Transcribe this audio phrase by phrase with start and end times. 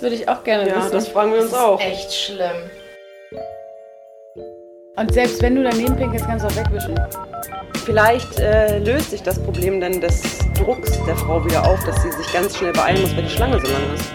[0.00, 0.92] Das würde ich auch gerne Ja, wissen.
[0.92, 1.78] das fragen wir uns auch.
[1.78, 2.70] Echt schlimm.
[4.96, 6.98] Und selbst wenn du daneben pinkelst, kannst du auch wegwischen.
[7.84, 12.12] Vielleicht äh, löst sich das Problem dann des Drucks der Frau wieder auf, dass sie
[12.12, 14.10] sich ganz schnell beeilen muss, weil die Schlange so lang ist.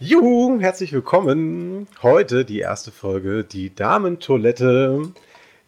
[0.00, 1.88] Juhu, herzlich willkommen.
[2.02, 5.02] Heute die erste Folge, die Damentoilette.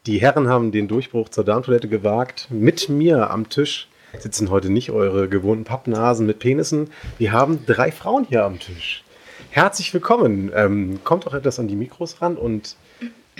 [0.06, 2.46] Die Herren haben den Durchbruch zur Damentoilette gewagt.
[2.48, 3.86] Mit mir am Tisch
[4.18, 6.90] sitzen heute nicht eure gewohnten Pappnasen mit Penissen.
[7.18, 9.04] Wir haben drei Frauen hier am Tisch.
[9.50, 10.50] Herzlich willkommen.
[10.54, 12.76] Ähm, kommt doch etwas an die Mikros ran und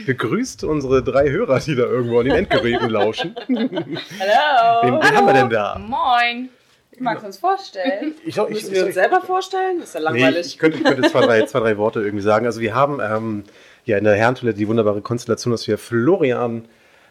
[0.07, 3.35] begrüßt unsere drei Hörer, die da irgendwo an den Endgeräten lauschen.
[3.49, 5.03] Wen, Hallo!
[5.03, 5.79] wen haben wir denn da?
[5.79, 6.51] Moin.
[7.01, 8.15] Magst du uns vorstellen?
[8.25, 9.79] Ich, ich, Müssen wir uns selber vorstellen?
[9.79, 10.47] Das ist ja Nee, langweilig.
[10.47, 12.45] ich könnte, ich könnte zwei, drei, zwei, drei Worte irgendwie sagen.
[12.47, 13.45] Also wir haben ähm,
[13.85, 16.65] ja in der Herrentoilette die wunderbare Konstellation, dass wir Florian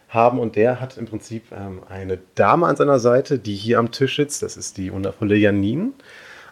[0.10, 3.92] haben und der hat im Prinzip ähm, eine Dame an seiner Seite, die hier am
[3.92, 4.42] Tisch sitzt.
[4.42, 5.92] Das ist die wundervolle Janine.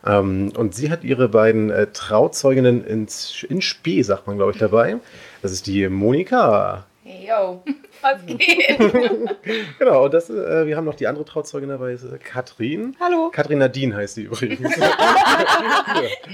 [0.06, 4.58] Ähm, und sie hat ihre beiden äh, Trauzeuginnen ins, in Spee, sagt man, glaube ich,
[4.58, 4.98] dabei.
[5.42, 6.86] Das ist die Monika.
[7.04, 7.64] Hey, yo.
[8.06, 8.78] Was geht?
[9.80, 12.96] Genau, und das, äh, wir haben noch die andere Trauzeugin dabei, ist, äh, Katrin.
[13.00, 13.30] Hallo.
[13.32, 14.80] Katrin Nadine heißt sie übrigens, die,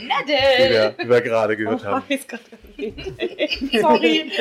[0.08, 0.70] Nadel.
[0.70, 2.04] wir, die wir gerade gehört haben.
[2.10, 2.44] weiß gerade
[2.78, 3.82] nicht.
[3.82, 4.32] Sorry.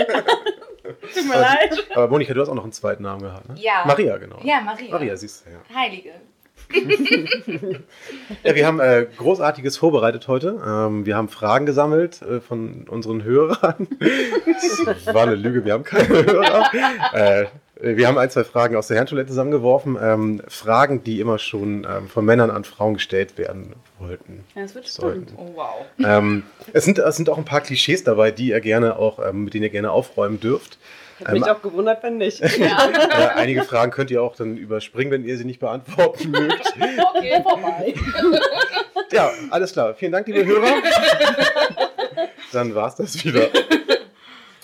[1.15, 1.87] Tut mir leid.
[1.95, 3.55] Aber Monika, du hast auch noch einen zweiten Namen gehabt, ne?
[3.59, 3.85] Ja.
[3.87, 4.41] Maria, genau.
[4.43, 4.91] Ja, Maria.
[4.91, 5.59] Maria, siehst du, ja.
[5.75, 6.11] Heilige.
[8.45, 10.61] Ja, wir haben äh, Großartiges vorbereitet heute.
[10.65, 13.89] Ähm, wir haben Fragen gesammelt äh, von unseren Hörern.
[14.95, 16.71] Das war eine Lüge, wir haben keine Hörer.
[17.13, 17.47] Äh,
[17.83, 19.99] wir haben ein, zwei Fragen aus der Herrentoilette zusammengeworfen.
[20.01, 24.45] Ähm, Fragen, die immer schon ähm, von Männern an Frauen gestellt werden wollten.
[24.55, 25.29] Ja, das wird Sollten.
[25.29, 25.55] spannend.
[25.57, 25.85] Oh, wow.
[26.05, 29.45] Ähm, es, sind, es sind auch ein paar Klischees dabei, die ihr gerne auch, ähm,
[29.45, 30.79] mit denen ihr gerne aufräumen dürft.
[31.19, 32.41] Hätte mich Ähm, auch gewundert, wenn nicht.
[32.59, 32.89] Ja.
[32.91, 36.73] äh, einige Fragen könnt ihr auch dann überspringen, wenn ihr sie nicht beantworten mögt.
[37.15, 37.95] Okay, vorbei.
[39.13, 39.95] Ja, alles klar.
[39.95, 40.67] Vielen Dank, liebe Hörer.
[42.53, 43.49] Dann war's das wieder.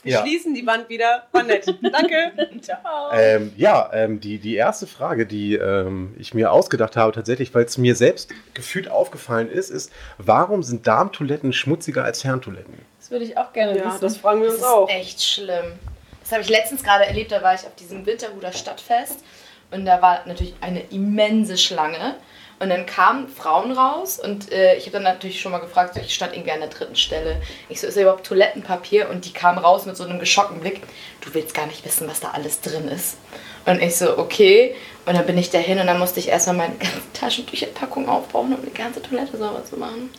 [0.06, 1.26] Wir Ja, schließen die Wand wieder.
[1.32, 1.66] War nett.
[1.92, 2.32] Danke.
[2.62, 3.10] Ciao.
[3.12, 7.64] ähm, ja ähm, die, die erste Frage, die ähm, ich mir ausgedacht habe, tatsächlich, weil
[7.64, 12.74] es mir selbst gefühlt aufgefallen ist, ist, warum sind Darmtoiletten schmutziger als Herrentoiletten?
[12.98, 13.98] Das würde ich auch gerne Ja, wissen.
[14.00, 14.88] das fragen wir Das uns ist auch.
[14.88, 15.72] echt schlimm.
[16.22, 19.24] Das habe ich letztens gerade erlebt, da war ich auf diesem Winterhuder Stadtfest
[19.70, 22.14] und da war natürlich eine immense Schlange.
[22.58, 26.00] Und dann kamen Frauen raus und äh, ich habe dann natürlich schon mal gefragt, so,
[26.00, 27.42] ich stand irgendwie an der dritten Stelle.
[27.68, 29.10] Ich so, ist da überhaupt Toilettenpapier?
[29.10, 30.80] Und die kamen raus mit so einem geschockten Blick.
[31.20, 33.18] Du willst gar nicht wissen, was da alles drin ist.
[33.66, 34.75] Und ich so, okay.
[35.06, 38.65] Und dann bin ich dahin und dann musste ich erstmal meine ganze Taschentücherpackung aufbauen, um
[38.65, 40.10] die ganze Toilette sauber zu machen.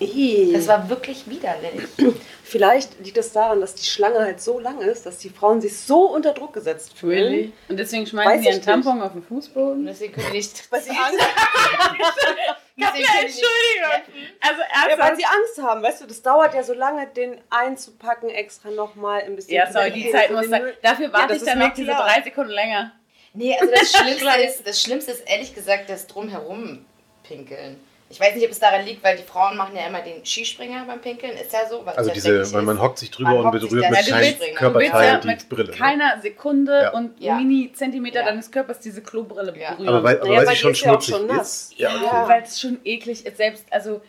[0.53, 1.81] Das war wirklich widerlich.
[2.44, 5.78] Vielleicht liegt es daran, dass die Schlange halt so lang ist, dass die Frauen sich
[5.78, 7.24] so unter Druck gesetzt fühlen.
[7.34, 7.53] Really?
[7.68, 9.79] Und deswegen Weiß schmeißen die ich einen Tampon auf den Fußboden?
[9.79, 10.72] Und deswegen können die nicht.
[10.72, 11.19] Weil sie Angst,
[12.78, 13.44] die nicht-
[14.40, 18.29] Also ja, weil sie Angst haben, weißt du, das dauert ja so lange, den einzupacken,
[18.29, 19.56] extra nochmal ein bisschen.
[19.56, 20.62] Ja, sorry, die Zeit muss sein.
[20.81, 22.94] Dafür warte das ich dann noch diese drei Sekunden länger.
[23.37, 26.85] Nee, also das Schlimmste ist, das Schlimmste ist ehrlich gesagt das drumherum
[27.23, 27.77] pinkeln.
[28.09, 30.85] Ich weiß nicht, ob es daran liegt, weil die Frauen machen ja immer den Skispringer
[30.85, 31.33] beim Pinkeln.
[31.33, 32.81] Ist ja so, weil Also diese, weil man ist.
[32.81, 35.71] hockt sich drüber Man und berührt mit willst Körperteilen ja die mit Brille.
[35.71, 35.75] ne?
[35.77, 36.93] keiner Sekunde Ja.
[36.93, 37.35] und Ja.
[37.35, 38.25] Mini-Zentimeter Ja.
[38.27, 39.71] deines Körpers diese Klobrille Ja.
[39.73, 39.89] berühren.
[39.89, 41.63] Aber weil, aber weil bei sie schon ist schmutzig schon nass.
[41.71, 41.79] ist.
[41.79, 42.29] Ja, Ja.
[42.29, 43.35] Weil es schon eklig ist.
[43.35, 43.99] Selbst, also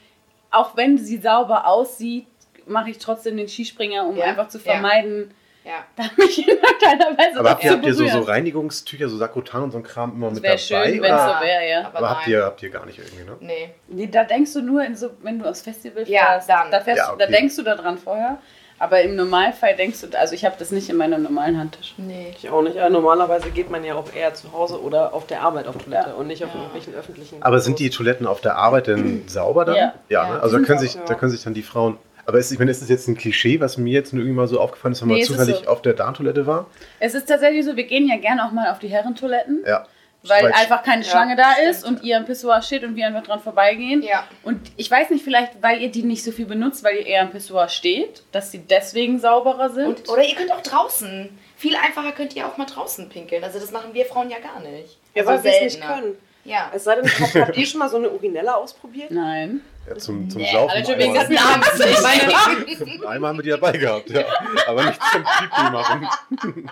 [0.52, 2.26] auch wenn sie sauber aussieht,
[2.66, 4.26] mache ich trotzdem den Skispringer, um Ja.
[4.26, 4.64] einfach zu Ja.
[4.74, 5.34] vermeiden,
[5.68, 6.04] Ja.
[6.16, 8.20] mich in keiner Weise Aber habt ihr, habt ihr so, so.
[8.20, 10.90] Reinigungstücher, so Sakrotan und so ein Kram immer Das mit wäre dabei?
[10.92, 11.38] schön, wenn es oder?
[11.40, 11.78] so wäre, ja.
[11.86, 13.36] Aber, Aber habt ihr, habt ihr gar nicht irgendwie, ne?
[13.40, 13.70] Nee.
[13.88, 16.70] Nee, da denkst du nur, in so, wenn du aufs Festival Ja, fährst, dann.
[16.70, 17.24] Da, fährst Ja, du, okay.
[17.26, 18.38] da denkst du daran vorher.
[18.80, 21.94] Aber im Normalfall denkst du, also ich habe das nicht in meinem normalen Handtisch.
[21.96, 22.32] Nee.
[22.38, 22.76] Ich auch nicht.
[22.76, 26.10] Ja, normalerweise geht man ja auch eher zu Hause oder auf der Arbeit auf Toilette
[26.10, 26.14] Ja.
[26.14, 26.60] und nicht auf Ja.
[26.60, 27.42] irgendwelchen öffentlichen.
[27.42, 29.74] Aber sind die Toiletten auf der Arbeit denn sauber dann?
[29.74, 29.94] Ja.
[30.08, 30.34] Ja, Ja.
[30.34, 30.40] ne?
[30.40, 31.00] Also da können, sich, ja.
[31.06, 31.98] da können sich dann die Frauen.
[32.28, 34.46] Aber ist, ich meine, ist das jetzt ein Klischee, was mir jetzt nur irgendwie mal
[34.46, 35.70] so aufgefallen ist, wenn man Nee, es ist zufällig so.
[35.70, 36.66] auf der Darmtoilette war?
[37.00, 39.86] Es ist tatsächlich so, wir gehen ja gerne auch mal auf die Herrentoiletten, Ja.
[40.24, 41.70] weil Weil- einfach keine Ja, Schlange da stimmt.
[41.70, 44.02] ist und ihr am Pissoir steht und wir einfach dran vorbeigehen.
[44.02, 44.24] Ja.
[44.42, 47.22] Und ich weiß nicht, vielleicht, weil ihr die nicht so viel benutzt, weil ihr eher
[47.22, 49.86] am Pissoir steht, dass sie deswegen sauberer sind.
[49.86, 51.30] Und, oder ihr könnt auch draußen.
[51.56, 53.42] Viel einfacher könnt ihr auch mal draußen pinkeln.
[53.42, 54.98] Also das machen wir Frauen ja gar nicht.
[55.14, 56.14] Ja, also weil wir es nicht können.
[56.44, 56.70] Ja.
[56.74, 59.10] Es sei denn, habt, habt ihr schon mal so eine Urinelle ausprobiert?
[59.10, 59.62] Nein.
[59.88, 60.84] Ja zum, zum Nee, Saufen.
[60.84, 61.44] schon wegen des einmal.
[61.44, 64.24] Namens einmal haben wir die dabei gehabt, ja.
[64.66, 66.08] Aber nicht zum Pipi machen.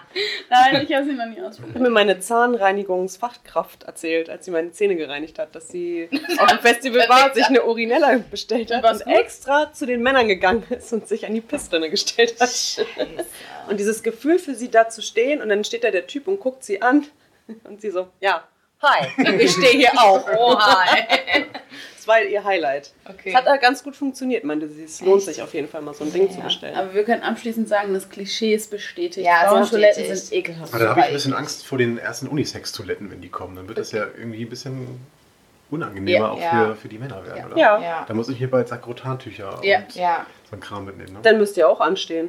[0.51, 1.75] Nein, ich habe sie noch nie Ich ausprobiert.
[1.75, 6.09] habe mir meine Zahnreinigungsfachkraft erzählt, als sie meine Zähne gereinigt hat, dass sie
[6.39, 10.65] auf dem Festival war, sich eine Urinella bestellt hat und extra zu den Männern gegangen
[10.71, 12.49] ist und sich an die Pissrinne gestellt hat.
[12.49, 12.87] Scheiße.
[13.69, 16.39] Und dieses Gefühl für sie da zu stehen und dann steht da der Typ und
[16.41, 17.05] guckt sie an
[17.65, 18.45] und sie so, ja,
[18.83, 19.07] hi,
[19.39, 20.25] ich stehe hier auch.
[20.37, 21.45] Oh, hi.
[22.07, 22.93] War ihr Highlight.
[23.05, 23.31] Okay.
[23.31, 24.85] Es hat da ganz gut funktioniert, meinte sie.
[24.85, 26.45] Es lohnt sich auf jeden Fall mal so ein Ding zu Ja.
[26.45, 26.75] bestellen.
[26.77, 29.27] Aber wir können abschließend sagen, das Klischee ist bestätigt.
[29.27, 30.73] Ja, Frauentoiletten sind ekelhaft.
[30.75, 33.57] Aber da habe ich ein Weil- bisschen Angst vor den ersten Unisex-Toiletten, wenn die kommen.
[33.57, 35.01] Dann wird das ja irgendwie ein bisschen
[35.71, 36.31] unangenehmer Ja.
[36.31, 36.51] auch Ja.
[36.51, 37.47] Für, für die Männer werden, Ja.
[37.47, 37.57] oder?
[37.57, 37.79] ja.
[37.83, 38.05] Ja.
[38.07, 39.79] Da muss ich mir bald Sakrotantücher Ja.
[39.79, 40.27] und Ja.
[40.49, 41.15] so ein Kram mitnehmen.
[41.15, 41.19] Ne?
[41.23, 42.29] Dann müsst ihr auch anstehen.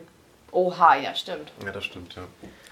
[0.51, 1.51] Oha, ja, stimmt.
[1.63, 2.23] Ja, das stimmt, ja.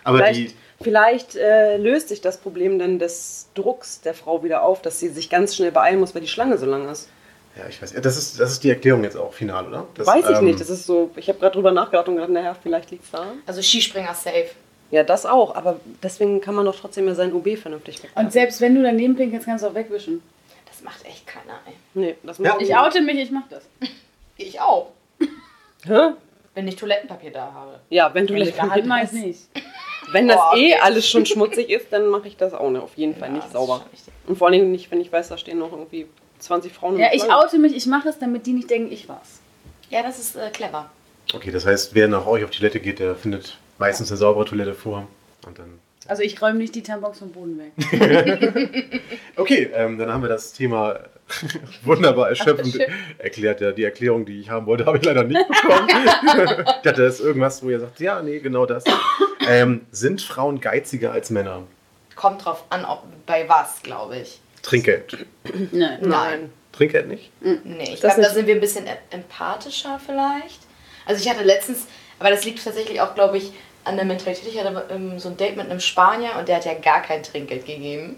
[0.03, 4.63] Aber Vielleicht, die, vielleicht äh, löst sich das Problem dann des Drucks der Frau wieder
[4.63, 7.09] auf, dass sie sich ganz schnell beeilen muss, weil die Schlange so lang ist.
[7.57, 9.87] ja, ich weiß, ja, das ist, das ist die Erklärung jetzt auch final, oder?
[9.95, 10.59] Das, Weiß ich ähm, nicht.
[10.59, 13.39] Das ist so, ich habe gerade drüber nachgedacht und gedacht, naja, vielleicht liegt es daran.
[13.45, 14.49] Also Skispringer safe.
[14.91, 18.25] Ja, das auch, aber deswegen kann man doch trotzdem ja sein UB vernünftig weglassen.
[18.25, 20.21] Und selbst wenn du daneben pinkelst, kannst du auch wegwischen.
[20.67, 21.73] Das macht echt keiner, ey.
[21.95, 22.49] Nee, das Ja.
[22.51, 23.63] macht Ich oute mich, ich mach das.
[24.37, 24.91] Ich auch.
[25.85, 26.09] Hä?
[26.53, 27.79] Wenn ich Toilettenpapier da habe.
[27.89, 29.39] Ja, wenn du Wenn ich halt mach ich nicht.
[30.11, 30.81] Wenn das Boah, eh okay.
[30.81, 33.43] alles schon schmutzig ist, dann mache ich das auch nicht, auf jeden Fall Ja, nicht
[33.43, 33.85] das ist sauber.
[34.27, 36.07] Und vor allem nicht, wenn ich weiß, da stehen noch irgendwie
[36.39, 36.97] 20 Frauen.
[36.97, 39.39] Ja, ich oute mich, ich mache es, damit die nicht denken, ich war's.
[39.89, 40.89] Ja, das ist äh, clever.
[41.33, 44.45] Okay, das heißt, wer nach euch auf die Toilette geht, der findet meistens eine saubere
[44.45, 45.07] Toilette vor.
[45.45, 45.79] Und dann.
[46.07, 48.91] Also ich räume nicht die Tampons vom Boden weg.
[49.37, 50.97] Okay, ähm, dann haben wir das Thema
[51.83, 52.79] wunderbar erschöpfend
[53.17, 53.59] erklärt.
[53.59, 55.89] Ja, die Erklärung, die ich haben wollte, habe ich leider nicht bekommen.
[55.89, 58.85] ich dachte, das ist irgendwas, wo ihr sagt, ja, nee, genau das.
[59.47, 61.63] Ähm, sind Frauen geiziger als Männer?
[62.15, 64.39] Kommt drauf an, ob, bei was, glaube ich.
[64.61, 65.25] Trinkgeld.
[65.71, 65.99] Nein.
[66.01, 66.53] Nein.
[66.71, 67.31] Trinkgeld nicht?
[67.41, 70.59] Nee, ich Das glaube, da sind wir ein bisschen em- empathischer vielleicht.
[71.05, 71.85] Also ich hatte letztens,
[72.19, 73.51] aber das liegt tatsächlich auch, glaube ich,
[73.83, 74.47] an der Mentalität.
[74.47, 77.21] Ich hatte ähm, so ein Date mit einem Spanier und der hat ja gar kein
[77.23, 78.17] Trinkgeld gegeben.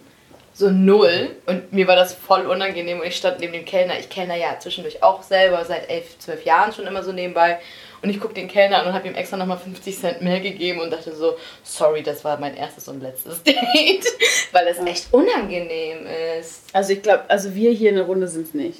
[0.53, 1.35] So null.
[1.45, 3.99] Und mir war das voll unangenehm und ich stand neben dem Kellner.
[3.99, 7.59] Ich kellner ja zwischendurch auch selber seit elf, zwölf Jahren schon immer so nebenbei.
[8.01, 10.81] Und ich gucke den Kellner an und habe ihm extra nochmal 50 Cent mehr gegeben
[10.81, 14.05] und dachte so, sorry, das war mein erstes und letztes Date.
[14.51, 16.05] Weil es echt unangenehm
[16.39, 16.63] ist.
[16.73, 18.79] Also ich glaube, also wir hier in der Runde sind es nicht.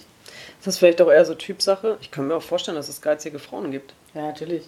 [0.59, 1.97] Ist das vielleicht auch eher so Typsache?
[2.01, 3.93] Ich kann mir auch vorstellen, dass es geizige Frauen gibt.
[4.13, 4.63] Ja, natürlich.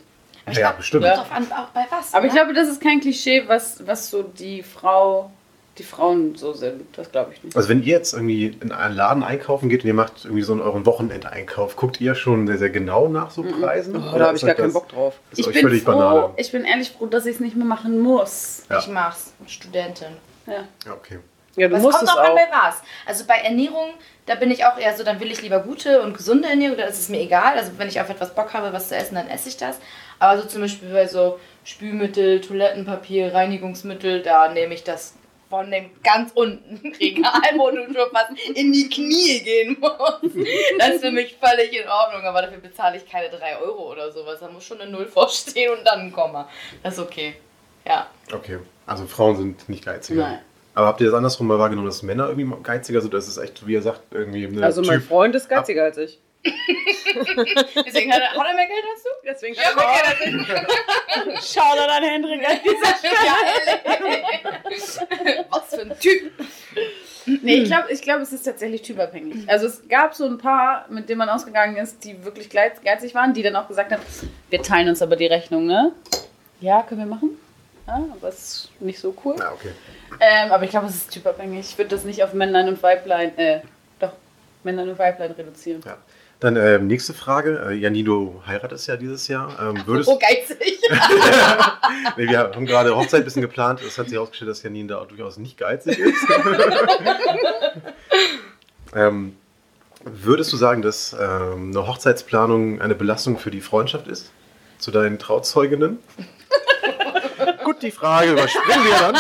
[0.46, 1.04] Aber ich Ja, glaub, bestimmt.
[1.06, 2.14] Kommt drauf an, auch bei was.
[2.14, 2.40] Aber ich ne?
[2.40, 5.32] glaube, das ist kein Klischee, was, was so die Frau,
[5.80, 6.86] die Frauen so sind.
[6.96, 7.56] Das glaube ich nicht.
[7.56, 10.54] Also wenn ihr jetzt irgendwie in einen Laden einkaufen geht und ihr macht irgendwie so
[10.54, 13.96] einen euren Wochenendeinkauf, guckt ihr schon sehr, sehr genau nach so Preisen?
[13.96, 15.20] Oh, da habe ich gar keinen Bock drauf.
[15.32, 16.34] Ist ich euch bin völlig froh, Banane.
[16.38, 18.64] ich bin ehrlich froh, dass ich es nicht mehr machen muss.
[18.70, 18.80] Ja.
[18.80, 19.34] Ich mach's.
[19.48, 20.18] Studentin.
[20.46, 20.66] Ja.
[20.86, 21.20] Ja, okay.
[21.56, 22.82] Ja, du musst kommt es auch an bei was.
[23.06, 23.94] Also bei Ernährung,
[24.26, 26.86] da bin ich auch eher so, dann will ich lieber gute und gesunde Ernährung, da
[26.86, 27.58] ist es mir egal.
[27.58, 29.80] Also wenn ich auf etwas Bock habe, was zu essen, dann esse ich das.
[30.20, 35.14] Aber so zum Beispiel bei so Spülmittel, Toilettenpapier, Reinigungsmittel, da nehme ich das
[35.50, 40.36] von dem ganz unten Regal, wo du schon fast in die Knie gehen musst.
[40.78, 44.12] Das ist für mich völlig in Ordnung, aber dafür bezahle ich keine 3 Euro oder
[44.12, 44.40] sowas.
[44.40, 46.48] Da muss schon eine Null vorstehen und dann ein Komma.
[46.84, 47.36] Das ist okay.
[47.86, 48.08] Ja.
[48.32, 48.60] Okay.
[48.86, 50.22] Also Frauen sind nicht geiziger.
[50.22, 50.40] Nein.
[50.76, 53.14] Aber habt ihr das andersrum mal wahrgenommen, dass Männer irgendwie geiziger sind?
[53.14, 55.10] Das ist echt, wie ihr sagt, irgendwie Also mein Typ.
[55.10, 56.20] Freund ist geiziger als ich.
[57.86, 59.10] Deswegen hat er, hat er mehr Geld als du?
[59.26, 60.22] Deswegen Ja, mehr Geld als
[61.44, 61.54] ich.
[61.54, 64.24] Schau da dein Hendrik an Geil.
[65.50, 66.32] Was für ein Typ.
[67.44, 69.48] Nee, ich glaube, ich glaub, es ist tatsächlich typabhängig.
[69.50, 73.14] Also es gab so ein paar, mit denen man ausgegangen ist, die wirklich geiz- geizig
[73.14, 74.02] waren, die dann auch gesagt haben,
[74.50, 75.92] wir teilen uns aber die Rechnung, ne?
[76.62, 77.38] Ja, können wir machen.
[77.88, 79.36] Ja, aber es ist nicht so cool.
[79.38, 79.72] Ja, okay.
[80.20, 81.68] Ähm, aber ich glaube, es ist typabhängig.
[81.72, 83.62] Ich würde das nicht auf Männlein und Weiblein, äh,
[84.00, 84.14] doch,
[84.64, 85.82] Männlein und Weiblein reduzieren.
[85.86, 85.98] Ja.
[86.40, 87.68] Dann ähm, nächste Frage.
[87.68, 89.52] Äh, Janine, du heiratest ja dieses Jahr.
[89.62, 90.80] Ähm, würdest, Oh, geizig.
[92.18, 93.82] nee, wir haben gerade Hochzeit ein bisschen geplant.
[93.82, 96.16] Es hat sich herausgestellt, dass Janine da durchaus nicht geizig ist.
[98.96, 99.36] ähm,
[100.06, 104.32] würdest du sagen, dass ähm, eine Hochzeitsplanung eine Belastung für die Freundschaft ist?
[104.78, 106.00] Zu deinen Trauzeuginnen?
[107.66, 109.16] Gut, die Frage überspringen wir dann.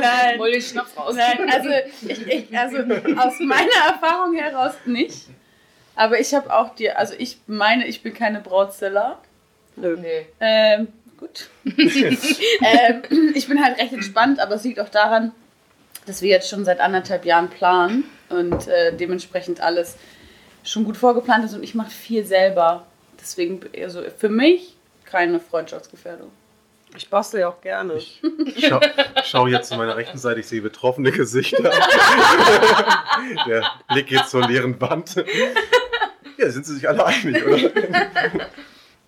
[0.00, 0.38] Nein.
[0.38, 1.14] Hol den Schnaps raus.
[1.14, 1.68] Nein, also,
[2.00, 5.26] ich, ich, also aus meiner Erfahrung heraus nicht.
[5.98, 9.18] Aber ich habe auch die, also ich meine, ich bin keine Brautzeller.
[9.74, 9.96] Nö.
[10.00, 10.26] Nee.
[10.38, 10.86] Ähm,
[11.18, 11.50] gut.
[11.64, 13.02] ähm,
[13.34, 15.32] ich bin halt recht entspannt, aber es liegt auch daran,
[16.06, 19.96] dass wir jetzt schon seit anderthalb Jahren planen und äh, dementsprechend alles
[20.62, 22.86] schon gut vorgeplant ist und ich mache viel selber.
[23.20, 26.30] Deswegen, also für mich keine Freundschaftsgefährdung.
[26.96, 27.94] Ich bastel ja auch gerne.
[27.94, 28.20] Ich
[28.68, 28.80] schau,
[29.24, 31.62] schau jetzt zu meiner rechten Seite, ich sehe betroffene Gesichter.
[33.48, 35.16] Der Blick geht zur leeren Wand.
[36.38, 37.58] Ja, sind sie sich alle einig, oder?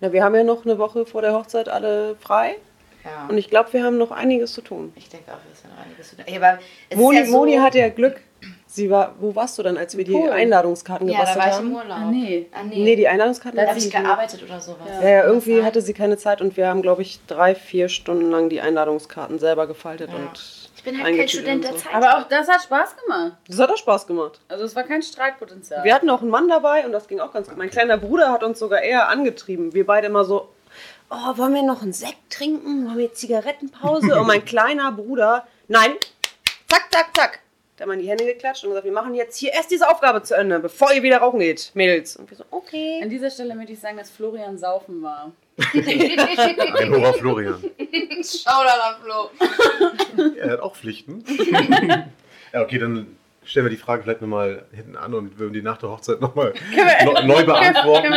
[0.01, 2.55] Na, wir haben ja noch eine Woche vor der Hochzeit alle frei.
[3.03, 3.27] Ja.
[3.29, 4.93] Und ich glaube, wir haben noch einiges zu tun.
[4.95, 6.25] ich denke auch, wir sind noch einiges zu tun.
[6.27, 6.59] Ey, aber
[6.89, 8.21] es Moni, ist ja so, Moni hatte ja Glück.
[8.67, 10.29] Sie war, wo warst du dann, als wir die Polen.
[10.29, 11.75] Einladungskarten Ja, da gebastelt war ich im haben?
[11.83, 11.97] Urlaub.
[11.99, 12.47] Ah, nee.
[12.53, 12.83] Ah, nee.
[12.83, 14.87] Nee, die Einladungskarten da hat habe ich gearbeitet oder sowas.
[14.87, 15.01] Ja.
[15.01, 18.31] Ja, ja, irgendwie hatte sie keine Zeit und wir haben, glaube ich, drei, vier Stunden
[18.31, 20.15] lang die Einladungskarten selber gefaltet Ja.
[20.15, 21.77] und Ich bin halt kein Student der so.
[21.77, 21.93] Zeit.
[21.93, 23.33] Aber auch das hat Spaß gemacht.
[23.47, 24.39] Das hat auch Spaß gemacht.
[24.47, 25.83] Also es war kein Streitpotenzial.
[25.83, 27.55] Wir hatten auch einen Mann dabei und das ging auch ganz gut.
[27.55, 29.75] Mein kleiner Bruder hat uns sogar eher angetrieben.
[29.75, 30.49] Wir beide immer so,
[31.11, 32.87] oh, wollen wir noch einen Sekt trinken?
[32.87, 34.19] Wollen wir Zigarettenpause?
[34.19, 35.91] Und mein kleiner Bruder, nein,
[36.67, 37.39] zack, zack, zack.
[37.77, 39.87] Der hat mal in die Hände geklatscht und gesagt, wir machen jetzt hier erst diese
[39.87, 42.15] Aufgabe zu Ende, bevor ihr wieder rauchen geht, Mädels.
[42.15, 43.01] Und wir so, okay.
[43.03, 45.31] An dieser Stelle möchte ich sagen, dass Florian saufen war.
[45.73, 47.61] Ein auf Florian.
[48.23, 50.31] Schau da an Flo.
[50.37, 51.23] Er hat auch Pflichten.
[52.53, 55.77] ja, okay, dann stellen wir die Frage vielleicht nochmal hinten an und würden die nach
[55.77, 56.53] der Hochzeit nochmal
[57.05, 58.13] neu, neu beantworten,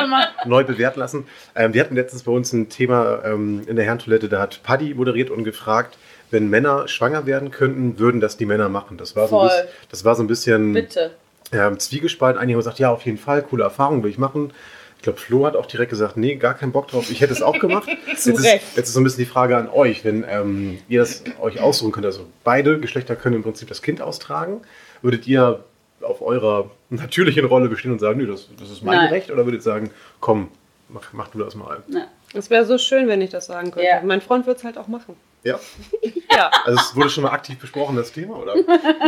[0.47, 1.27] neu bewerten lassen.
[1.55, 4.95] Ähm, wir hatten letztens bei uns ein Thema ähm, in der Herrentoilette, da hat Paddy
[4.95, 5.99] moderiert und gefragt,
[6.31, 8.97] wenn Männer schwanger werden könnten, würden das die Männer machen.
[8.99, 11.13] Das war so, ein bisschen, das war so ein bisschen Bitte.
[11.53, 12.41] ähm, zwiegespalten.
[12.41, 14.53] Einige haben gesagt, ja, auf jeden Fall, coole Erfahrung, will ich machen.
[15.05, 17.11] Ich glaube, Flo hat auch direkt gesagt, nee, gar keinen Bock drauf.
[17.11, 17.87] Ich hätte es auch gemacht.
[18.07, 18.65] jetzt, ist, Recht.
[18.75, 21.93] jetzt ist so ein bisschen die Frage an euch, wenn ähm, ihr das euch aussuchen
[21.93, 24.63] könnt, also beide Geschlechter können im Prinzip das Kind austragen,
[25.03, 25.63] würdet ihr
[26.01, 29.09] auf eurer natürlichen Rolle bestehen und sagen, nö, das, das ist mein Nein.
[29.11, 30.49] Recht, oder würdet ihr sagen, komm,
[30.89, 31.83] mach, mach du das mal.
[32.33, 33.87] Es wäre so schön, wenn ich das sagen könnte.
[33.87, 34.01] Ja.
[34.03, 35.17] Mein Freund wird es halt auch machen.
[35.43, 35.61] Ja.
[36.35, 36.51] Ja.
[36.65, 38.55] Also es wurde schon mal aktiv besprochen, das Thema, oder?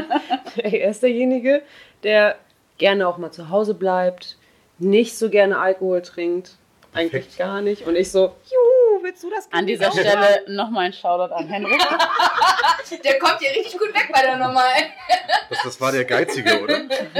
[0.58, 1.62] Er ist derjenige,
[2.04, 2.36] der
[2.78, 4.36] gerne auch mal zu Hause bleibt,
[4.78, 6.52] nicht so gerne Alkohol trinkt.
[6.92, 7.38] Eigentlich Perfekt.
[7.38, 7.87] gar nicht.
[7.87, 11.47] Und ich so, juhu, willst du das An dieser auch Stelle nochmal ein Shoutout an
[11.47, 11.78] Henrik.
[13.04, 14.85] Der kommt hier richtig gut weg bei der normalen.
[15.50, 16.78] Das, das war der Geizige, oder?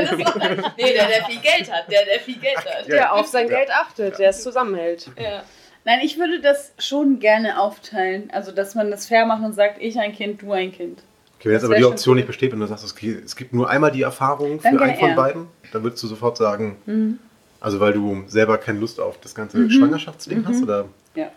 [0.77, 1.91] Nee, der, der viel Geld hat.
[1.91, 2.87] Der, der viel Geld hat.
[2.89, 3.57] Der auf sein Ja.
[3.59, 5.11] Geld achtet, der es zusammenhält.
[5.21, 5.43] Ja.
[5.85, 8.31] Nein, ich würde das schon gerne aufteilen.
[8.33, 11.01] Also, dass man das fair macht und sagt, ich ein Kind, du ein Kind.
[11.39, 12.17] Okay, wenn jetzt Das aber die Option cool.
[12.17, 14.97] nicht besteht, wenn du sagst, es gibt- es gibt nur einmal die Erfahrung für einen
[14.99, 15.17] von er.
[15.17, 17.19] beiden, dann würdest du sofort sagen, Mhm.
[17.61, 20.87] Also weil du selber keine Lust auf das ganze Schwangerschaftsding hast, oder?
[21.15, 21.31] Ja.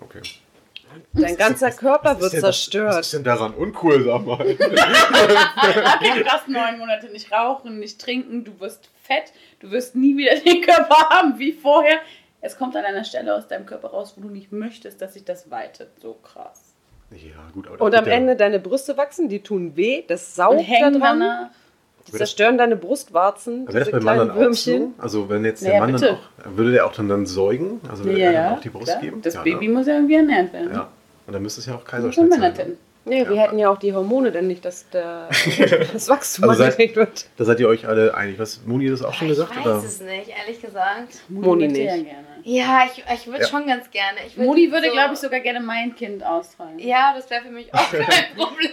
[0.00, 0.20] Okay.
[1.12, 3.00] Dein ganzer Körper Was wird das- Was zerstört.
[3.00, 4.38] ist denn daran uncool, sag mal?
[6.16, 10.36] Du darfst neun Monate nicht rauchen, nicht trinken, du wirst fett, du wirst nie wieder
[10.40, 11.98] den Körper haben wie vorher.
[12.40, 15.24] Es kommt an einer Stelle aus deinem Körper raus, wo du nicht möchtest, dass sich
[15.24, 15.88] das weitet.
[16.00, 16.62] So krass.
[17.10, 20.34] ja, gut, aber Und das am Ende deine Brüste wachsen, die tun weh, das Und
[20.34, 21.48] saugt da dran, danach.
[22.06, 24.92] Die zerstören deine Brustwarzen, wäre diese das beim Mann dann auch so?
[24.98, 26.12] Also wenn jetzt Ja, der Mann dann bitte.
[26.14, 27.80] auch, würde der auch dann, dann säugen?
[27.88, 28.56] Also würde Ja, er dann ja.
[28.56, 29.00] auch die Brust klar.
[29.00, 29.22] geben?
[29.22, 29.74] Das ja, Baby Ne?
[29.74, 30.70] muss ja irgendwie ernährt werden.
[30.72, 30.88] Ja.
[31.26, 32.40] Und dann müsste es ja auch So Kaiserschnitt sein.
[32.40, 32.78] Männertin.
[33.08, 35.28] Nee, wir hätten ja auch die Hormone, denn nicht, dass der,
[35.92, 37.26] das Wachstum Also angekriegt wird.
[37.36, 38.36] Da seid ihr euch alle einig.
[38.40, 39.52] Was, Moni hat das auch schon gesagt?
[39.52, 39.76] ich weiß oder?
[39.84, 41.20] es nicht, ehrlich gesagt.
[41.28, 41.86] Moni möchte nicht.
[41.88, 42.26] Ja, gerne.
[42.42, 43.46] Ja, ich, ich würde Ja.
[43.48, 44.18] schon ganz gerne.
[44.26, 46.80] Ich würd Moni würde, so- glaube ich, sogar gerne mein Kind austragen.
[46.80, 48.70] Ja, das wäre für mich auch kein Problem,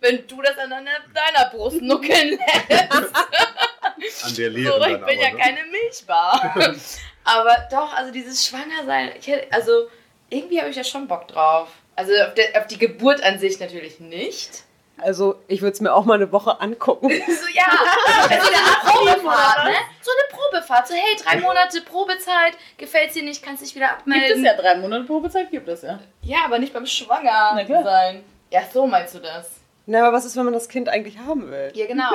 [0.00, 3.14] wenn du das an deiner, Brust nuckeln lässt.
[4.24, 5.36] An der So, Lehren ich bin aber, ja ne?
[5.38, 6.54] keine Milchbar.
[7.24, 9.88] aber doch, also dieses Schwangersein, ich hätte, also
[10.30, 11.68] irgendwie habe ich da schon Bock drauf.
[11.96, 14.64] Also auf, der, auf die Geburt an sich natürlich nicht.
[14.96, 17.08] Also, ich würde es mir auch mal eine Woche angucken.
[17.26, 17.70] So, ja,
[18.18, 19.74] so eine Probefahrt, ne?
[20.02, 20.88] So eine Probefahrt.
[20.88, 24.44] So, hey, drei Monate Probezeit, gefällt's dir nicht, kannst dich wieder Gibt es abmelden.
[24.44, 25.98] ja drei Monate Probezeit, gibt es ja.
[26.22, 28.24] Ja, aber nicht beim Schwanger sein.
[28.50, 29.59] Ja, so meinst du das?
[29.90, 31.72] Na, aber was ist, wenn man das Kind eigentlich haben will?
[31.74, 32.10] Ja, genau.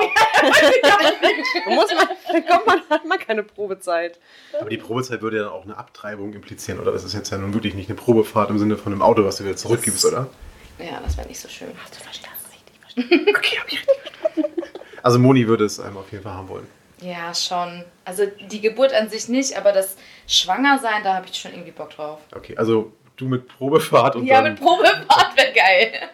[1.66, 4.18] Da muss man, dann kommt man, hat man keine Probezeit.
[4.58, 6.90] Aber die Probezeit würde ja dann auch eine Abtreibung implizieren, oder?
[6.92, 9.36] Das ist jetzt ja nun wirklich nicht eine Probefahrt im Sinne von einem Auto, was
[9.36, 10.28] du wieder zurückgibst, oder?
[10.78, 11.68] ja, das wäre nicht so schön.
[11.82, 12.36] Hast du verstanden?
[13.36, 14.62] Okay, hab ich richtig verstanden.
[15.02, 16.66] Also Moni würde es einem auf jeden Fall haben wollen.
[17.02, 17.84] Ja, schon.
[18.06, 21.90] Also die Geburt an sich nicht, aber das Schwangersein, da habe ich schon irgendwie Bock
[21.90, 22.20] drauf.
[22.34, 24.52] Okay, also du mit Probefahrt und ja, dann...
[24.52, 26.08] mit Probefahrt wäre geil.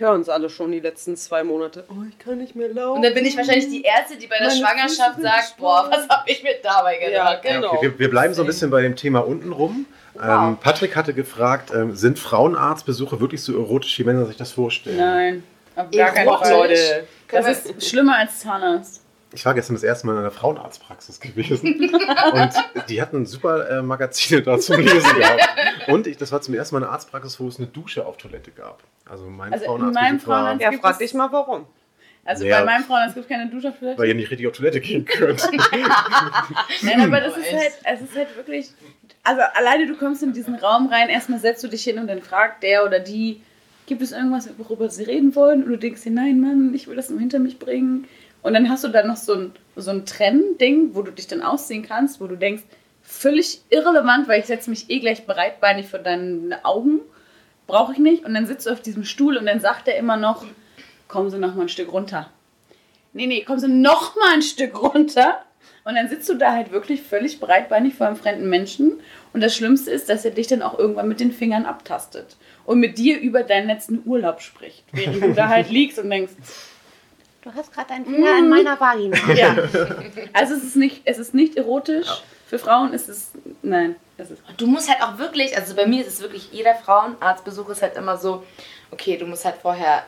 [0.00, 1.84] Ich höre uns alle schon die letzten zwei Monate.
[1.90, 2.96] Oh, ich kann nicht mehr laufen.
[2.96, 5.88] Und dann bin ich wahrscheinlich die Erste, die bei der Meine Schwangerschaft Füße sagt, boah,
[5.90, 7.44] was habe ich mir dabei gedacht?
[7.44, 7.74] Ja, Ja, genau.
[7.74, 9.84] okay, wir, wir bleiben so ein bisschen bei dem Thema unten rum.
[10.18, 14.96] Ähm, Patrick hatte gefragt, ähm, sind Frauenarztbesuche wirklich so erotisch, wie Männer sich das vorstellen?
[14.96, 15.42] Nein,
[15.76, 16.28] auf gar keinen.
[16.30, 16.50] Fall.
[16.50, 17.06] Leute.
[17.30, 18.99] Das ist schlimmer als Zahnarzt.
[19.32, 21.90] Ich war gestern das erste Mal in einer Frauenarztpraxis gewesen
[22.32, 22.50] und
[22.88, 25.48] die hatten super äh, Magazine da zum Lesen gehabt.
[25.88, 28.50] Und ich, das war zum ersten Mal eine Arztpraxis, wo es eine Dusche auf Toilette
[28.50, 28.82] gab.
[29.08, 31.66] Also mein Also in Frauenarzt meinem war, Frauenarzt- Ja, Gibt frag es- dich mal warum.
[32.24, 32.58] Also Ja.
[32.60, 33.98] bei meinem Frauen, es gibt keine Dusche auf Toilette.
[33.98, 35.48] weil ihr nicht richtig auf Toilette gehen könnt.
[36.82, 38.70] Nein, aber das ist halt, es ist halt wirklich.
[39.22, 42.22] Also alleine du kommst in diesen Raum rein, erstmal setzt du dich hin und dann
[42.22, 43.42] fragt der oder die,
[43.86, 45.62] gibt es irgendwas, worüber sie reden wollen?
[45.64, 48.06] Und du denkst dir, nein, Mann, ich will das nur hinter mich bringen.
[48.42, 51.42] Und dann hast du dann noch so ein, so ein Trennding, wo du dich dann
[51.42, 52.62] ausziehen kannst, wo du denkst,
[53.02, 57.00] völlig irrelevant, weil ich setze mich eh gleich breitbeinig für deine Augen.
[57.66, 58.24] Brauche ich nicht.
[58.24, 60.44] Und dann sitzt du auf diesem Stuhl und dann sagt er immer noch,
[61.08, 62.30] kommen Sie noch mal ein Stück runter.
[63.12, 65.40] Nee, nee, kommen Sie noch mal ein Stück runter.
[65.84, 69.00] Und dann sitzt du da halt wirklich völlig breitbeinig vor einem fremden Menschen.
[69.32, 72.36] Und das Schlimmste ist, dass er dich dann auch irgendwann mit den Fingern abtastet.
[72.64, 74.84] Und mit dir über deinen letzten Urlaub spricht.
[74.92, 76.32] Während du da halt liegst und denkst,
[77.42, 79.16] Du hast gerade deinen Finger an meiner Vagina.
[79.34, 79.56] ja.
[80.32, 82.06] Also es ist nicht, es ist nicht erotisch.
[82.46, 83.30] Für Frauen ist es,
[83.62, 86.74] nein, es ist Du musst halt auch wirklich, also bei mir ist es wirklich, jeder
[86.74, 88.44] Frauenarztbesuch ist halt immer so,
[88.90, 90.04] okay, du musst halt vorher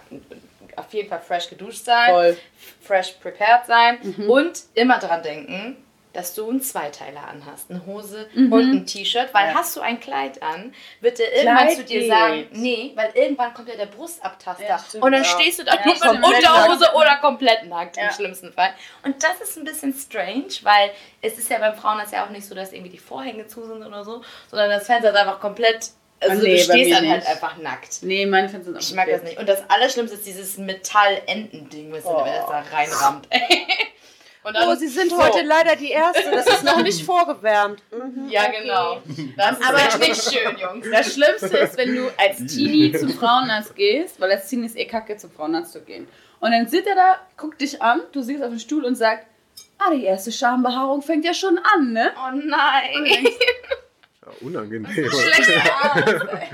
[0.76, 2.36] auf jeden Fall fresh geduscht sein, Voll.
[2.80, 3.98] fresh prepared sein
[4.28, 5.76] und immer dran denken,
[6.12, 9.54] dass du einen Zweiteiler anhast, eine Hose und ein T-Shirt, weil Ja.
[9.54, 12.08] hast du ein Kleid an, wird er irgendwann Kleid zu dir geht.
[12.10, 15.28] sagen, nee, weil irgendwann kommt ja der Brustabtaster Ja, stimmt, und dann ja.
[15.28, 16.94] stehst du da nur mit Unterhose Nackt.
[16.94, 18.74] oder komplett nackt im schlimmsten Fall.
[19.04, 20.90] Und das ist ein bisschen strange, weil
[21.22, 23.82] es ist ja beim Frauenarzt ja auch nicht so, dass irgendwie die Vorhänge zu sind
[23.82, 25.90] oder so, sondern das Fenster ist einfach komplett,
[26.20, 28.02] also nee, du stehst dann halt einfach nackt.
[28.02, 29.38] Nee, meine Fans sind auch Ich mag das nicht.
[29.38, 32.22] Und das Allerschlimmste ist dieses Metall-Enten-Ding, was Oh.
[32.24, 33.28] da reinrammt.
[34.44, 35.22] Und dann, Oh, Sie sind so.
[35.22, 36.30] heute leider die Erste.
[36.32, 37.80] Das ist noch nicht vorgewärmt.
[37.92, 38.28] Mhm.
[38.28, 39.00] Ja, genau.
[39.36, 40.86] Das ist Aber- nicht schön, Jungs.
[40.90, 44.84] Das Schlimmste ist, wenn du als Teenie zum Frauenarzt gehst, weil als Teenie ist eh
[44.86, 46.08] kacke, zum Frauenarzt zu gehen.
[46.40, 49.26] Und dann sitzt er da, guckt dich an, du siehst auf dem Stuhl und sagt,
[49.78, 52.10] ah, die erste Schambehaarung fängt ja schon an, ne?
[52.16, 53.26] Oh nein.
[54.24, 54.90] Ja, unangenehm.
[54.92, 56.48] Schlechter Arzt, ey.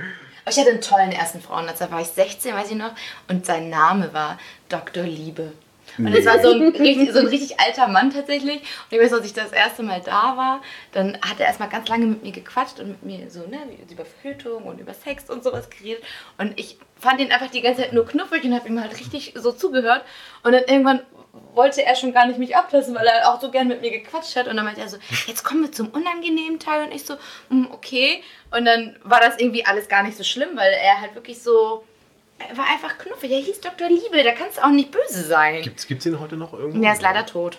[0.45, 2.92] Aber ich hatte einen tollen ersten Frauenarzt, da war ich 16, weiß ich noch,
[3.28, 5.04] und sein Name war Dr.
[5.04, 5.52] Liebe.
[5.99, 8.57] Und es war so ein, richtig, so ein richtig alter Mann tatsächlich.
[8.61, 10.62] Und ich weiß, als ich das erste Mal da war,
[10.93, 13.59] dann hat er erstmal ganz lange mit mir gequatscht und mit mir so, ne,
[13.90, 16.02] über Verhütung und über Sex und sowas geredet.
[16.38, 19.35] Und ich fand ihn einfach die ganze Zeit nur knuffig und habe ihm halt richtig
[19.37, 20.05] so zugehört.
[20.43, 21.00] Und dann irgendwann
[21.55, 24.37] wollte er schon gar nicht mich abtasten, weil er auch so gern mit mir gequatscht
[24.37, 24.49] hat.
[24.49, 26.85] Und dann meinte er so, jetzt kommen wir zum unangenehmen Teil.
[26.87, 27.14] Und ich so,
[27.49, 28.23] "Mm, okay.
[28.50, 31.85] Und dann war das irgendwie alles gar nicht so schlimm, weil er halt wirklich so,
[32.54, 33.30] war einfach knuffig.
[33.30, 33.88] Er hieß Dr.
[33.88, 35.62] Liebe, da kannst du auch nicht böse sein.
[35.62, 36.80] Gibt's, gibt's ihn heute noch irgendwo?
[36.80, 37.59] Der ist leider tot.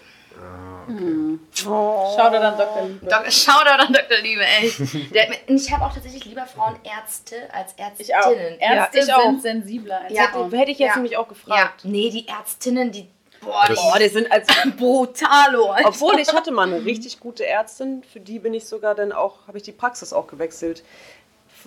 [1.54, 2.88] Schau dir dann Dr.
[2.88, 3.06] Liebe.
[3.06, 4.18] Dok Shoutout an Dr.
[4.22, 4.80] Liebe, echt.
[5.14, 8.32] Der ich habe auch tatsächlich lieber Frauenärzte als Ich auch.
[8.32, 8.60] Ärztinnen.
[8.60, 9.22] Ärzte Ja, ich auch.
[9.24, 10.24] sind sensibler als Ja.
[10.30, 10.52] Frauen.
[10.52, 10.96] Hätte ich jetzt Ja.
[10.96, 11.82] nämlich auch Ja, gefragt.
[11.84, 13.08] nee, die Ärztinnen, die.
[13.42, 14.48] Boah, Das- Oh, die die sind als.
[14.78, 15.68] brutalo.
[15.72, 15.90] Alter.
[15.90, 19.48] Obwohl ich hatte mal eine richtig gute Ärztin, für die bin ich sogar dann auch,
[19.48, 20.84] habe ich die Praxis auch gewechselt.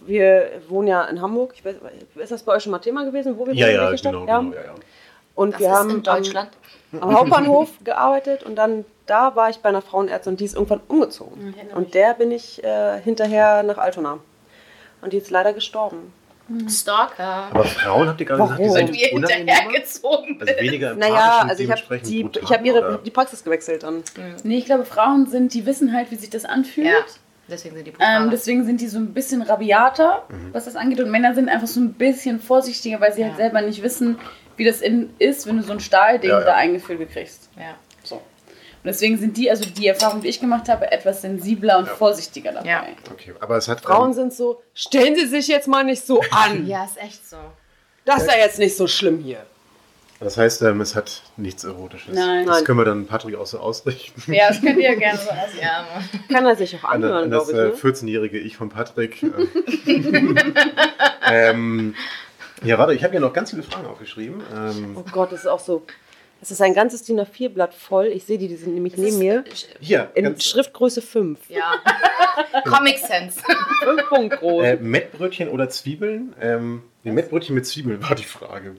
[0.06, 1.52] Wir wohnen ja in Hamburg.
[1.54, 1.76] Ich weiß,
[2.16, 3.74] ist das bei euch schon mal Thema gewesen, wo wir Ja, wohnen?
[3.76, 4.12] ja, welche Stadt?
[4.12, 4.74] genau, genau, ja, ja.
[5.34, 6.50] Und Das wir ist haben in Deutschland.
[6.92, 10.54] Am, am Hauptbahnhof gearbeitet und dann da war ich bei einer Frauenärztin und die ist
[10.54, 11.54] irgendwann umgezogen.
[11.56, 14.18] Erinnere Und der bin ich äh, hinterher nach Altona.
[15.00, 16.12] Und die ist leider gestorben.
[16.68, 17.48] Stalker.
[17.50, 18.76] Aber Frauen habt ihr gerade gesagt, die Warum?
[18.76, 22.92] sind hinterhergezogen Also weniger Naja, also ich habe die, ich hab ihre, oder?
[22.94, 24.02] hab die Praxis gewechselt dann.
[24.42, 26.88] Nee, ich glaube, Frauen sind, die wissen halt, wie sich das anfühlt.
[26.88, 26.94] Ja,
[27.52, 27.92] deswegen sind die.
[28.00, 31.00] Ähm, deswegen sind die so ein bisschen rabiater, was das angeht.
[31.00, 33.36] Und Männer sind einfach so ein bisschen vorsichtiger, weil sie halt Ja.
[33.44, 34.18] selber nicht wissen,
[34.56, 36.44] wie das in, ist, wenn du so ein Stahlding Ja, ja.
[36.46, 37.48] da eingeführt kriegst.
[37.56, 37.74] ja.
[38.02, 38.16] So.
[38.16, 42.50] Und deswegen sind die, also die Erfahrung, die ich gemacht habe, etwas sensibler und vorsichtiger
[42.50, 42.68] dabei.
[42.68, 42.84] Ja.
[43.12, 46.20] Okay, aber es hat Frauen ähm, sind so, stellen Sie sich jetzt mal nicht so
[46.32, 46.66] an.
[46.66, 47.36] ja, ist echt so.
[48.04, 49.46] Das ist ja jetzt nicht so schlimm hier.
[50.22, 52.14] Das heißt, ähm, es hat nichts Erotisches.
[52.14, 52.46] Nein.
[52.46, 52.64] Das Nein.
[52.64, 54.32] können wir dann Patrick auch so ausrichten.
[54.32, 55.28] Ja, das könnt ihr ja gerne so.
[55.60, 56.04] Ja, Mann.
[56.32, 57.84] Kann er sich auch An, anhören, an das glaube ich.
[57.84, 57.92] äh, Ne?
[57.94, 59.22] 14-jährige Ich von Patrick.
[59.22, 60.36] ähm,
[61.30, 61.94] ähm,
[62.64, 64.42] ja, warte, ich habe hier noch ganz viele Fragen aufgeschrieben.
[64.54, 65.82] Ähm, Oh Gott, das ist auch so.
[66.40, 68.06] Es ist ein ganzes DIN A4-Blatt voll.
[68.06, 69.44] Ich sehe die, die sind nämlich neben mir.
[69.78, 71.38] hier, In Schriftgröße 5.
[71.48, 71.74] Ja.
[72.64, 73.38] Comic Sense.
[73.84, 74.64] 5 Punkt groß.
[74.64, 76.34] äh, Mettbrötchen oder Zwiebeln?
[76.40, 78.74] Ähm, nee, Mettbrötchen mit Zwiebeln war die Frage.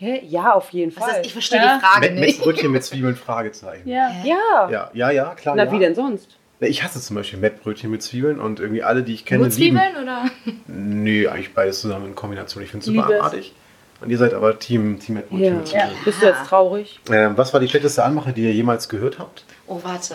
[0.00, 0.22] Hä?
[0.26, 1.20] Ja, auf jeden Was Fall.
[1.20, 1.76] ist, ich verstehe Ja.
[1.76, 2.38] die Frage Met nicht.
[2.38, 3.14] Mettbrötchen mit Zwiebeln?
[3.16, 3.86] Fragezeichen.
[3.86, 4.10] Ja.
[4.24, 4.68] ja.
[4.70, 5.54] Ja, ja, ja, klar.
[5.54, 5.72] Na, ja.
[5.72, 6.36] wie denn sonst?
[6.60, 9.76] Ich hasse zum Beispiel Mettbrötchen mit Zwiebeln und irgendwie alle, die ich kenne, Nur lieben.
[9.78, 10.24] Zwiebeln oder?
[10.66, 12.62] Nee, eigentlich beides zusammen in Kombination.
[12.64, 13.20] Ich finde es super es.
[13.20, 13.54] abartig.
[14.00, 15.52] Und ihr seid aber Team, Team Mettbrötchen Ja.
[15.52, 15.90] mit Zwiebeln.
[16.04, 16.98] Bist du jetzt traurig?
[17.10, 19.44] Ähm, was war die schlechteste Anmache, die ihr jemals gehört habt?
[19.66, 20.14] Oh, warte.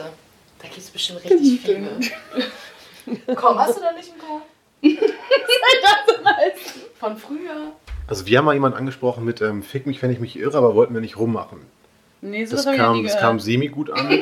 [0.60, 1.90] Da gibt es bestimmt richtig viele.
[3.36, 4.42] Komm, hast du da nicht ein paar?
[7.00, 7.72] Von früher.
[8.08, 10.76] Also wir haben mal jemanden angesprochen mit ähm, Fick mich, wenn ich mich irre, aber
[10.76, 11.60] wollten wir nicht rummachen.
[12.22, 14.20] Nee, so Das kam, das kam semi gut an.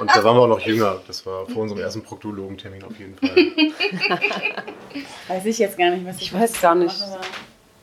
[0.00, 1.00] Und da waren wir auch noch jünger.
[1.06, 3.36] Das war vor unserem ersten Proktologentermin auf jeden Fall.
[5.28, 6.98] Weiß ich jetzt gar nicht, was ich, Ich weiß gar nicht.
[6.98, 7.20] mache,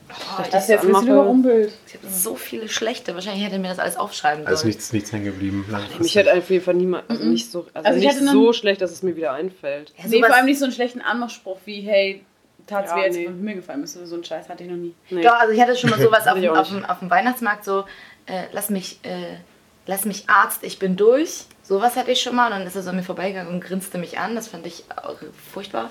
[0.09, 1.73] Oh, Das ist jetzt ein bisschen überrumpelt.
[1.87, 3.13] Ich habe so viele schlechte.
[3.13, 4.47] Wahrscheinlich hätte er mir das alles aufschreiben sollen.
[4.47, 5.65] Also nichts, nichts hängen geblieben.
[5.99, 8.81] Mich hat auf jeden Fall niemand, also nicht so, also Also ich nicht so schlecht,
[8.81, 9.93] dass es mir wieder einfällt.
[9.97, 12.21] Ja, Nee, vor allem nicht so einen schlechten Anmachspruch wie, hey,
[12.67, 13.23] tat's Ja, weh, als nee.
[13.23, 13.93] Himmel gefallen bist.
[14.07, 14.93] So einen Scheiß hatte ich noch nie.
[15.09, 15.23] Nee.
[15.23, 17.85] Doch, also ich hatte schon mal sowas auf, auch auf, dem, auf dem Weihnachtsmarkt, so,
[18.25, 19.37] äh, lass mich, äh,
[19.85, 21.45] lass mich Arzt, ich bin durch.
[21.63, 23.97] Sowas hatte ich schon mal und dann ist er so an mir vorbeigegangen und grinste
[23.97, 24.35] mich an.
[24.35, 25.17] Das fand ich auch
[25.51, 25.89] furchtbar.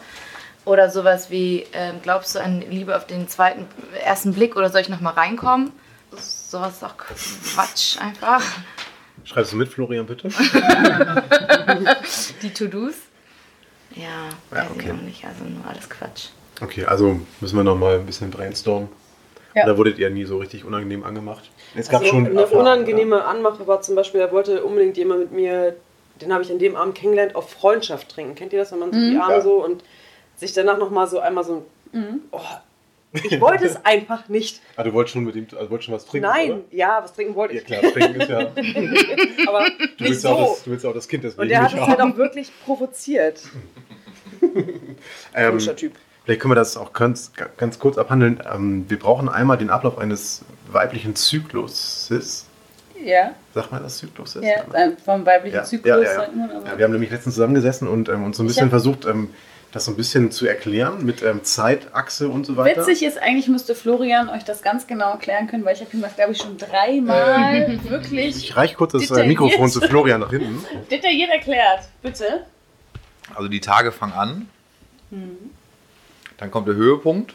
[0.64, 3.66] Oder sowas wie, ähm, glaubst du an Liebe auf den zweiten,
[4.02, 5.70] ersten Blick oder soll ich nochmal reinkommen?
[6.16, 8.42] Sowas ist doch Quatsch einfach.
[9.24, 10.28] Schreibst du mit, Florian, bitte?
[12.42, 12.94] Die To-Dos?
[13.94, 14.08] Ja, Ja,
[14.50, 14.82] weiß okay.
[14.86, 15.24] ich auch nicht.
[15.24, 16.26] Also nur alles Quatsch.
[16.60, 18.88] Okay, also müssen wir noch mal ein bisschen brainstormen.
[19.54, 19.64] Ja.
[19.64, 21.50] Oder wurdet ihr nie so richtig unangenehm angemacht?
[21.74, 25.20] Es gab Also schon eine Erfahrungen, unangenehme Anmache war zum Beispiel, da wollte unbedingt jemand
[25.20, 25.76] mit mir,
[26.20, 28.34] den habe ich an dem Abend kennengelernt, auf Freundschaft trinken.
[28.34, 29.40] Kennt ihr das, wenn man so die Arme Ja.
[29.40, 29.82] so und
[30.36, 31.64] sich danach nochmal so einmal so,
[32.32, 32.40] oh,
[33.14, 34.60] ich wollte es einfach nicht.
[34.76, 36.60] Ah, du wolltest schon mit ihm, also wolltest schon was trinken, Nein, oder?
[36.72, 37.66] ja, was trinken wollte Ja ich.
[37.66, 38.44] klar, trinken ist ja...
[38.44, 39.66] Du Aber
[39.98, 40.52] willst, nicht ja auch so.
[40.54, 42.50] das, du willst ja auch das Kind deswegen Und der hat es halt auch wirklich
[42.64, 43.40] provoziert.
[45.34, 45.92] Ähm, Komischer Typ.
[46.26, 48.42] Vielleicht können wir das auch ganz, ganz kurz abhandeln.
[48.52, 52.46] Ähm, wir brauchen einmal den Ablauf eines weiblichen Zykluses.
[53.02, 54.42] Ja, Sagt man das Zykluses?
[54.44, 55.88] ja, äh, vom weiblichen Ja, Zyklus.
[55.88, 56.14] ja, ja, ja.
[56.16, 59.04] sagt man, Ja, wir haben nämlich letztens zusammengesessen und ähm, uns so ein bisschen versucht,
[59.06, 59.30] ähm,
[59.70, 62.80] das so ein bisschen zu erklären mit ähm, Zeitachse und so weiter.
[62.86, 66.00] Witzig ist, eigentlich müsste Florian euch das ganz genau erklären können, weil ich habe ihm
[66.02, 69.28] das, glaube ich, schon dreimal wirklich Ich reiche kurz das äh, Detailliert.
[69.40, 70.64] Mikrofon zu Florian nach hinten.
[70.90, 71.80] detailliert erklärt.
[72.02, 72.46] Bitte.
[73.34, 74.48] Also die Tage fangen an.
[75.10, 75.50] Mhm.
[76.38, 77.34] Dann kommt der Höhepunkt.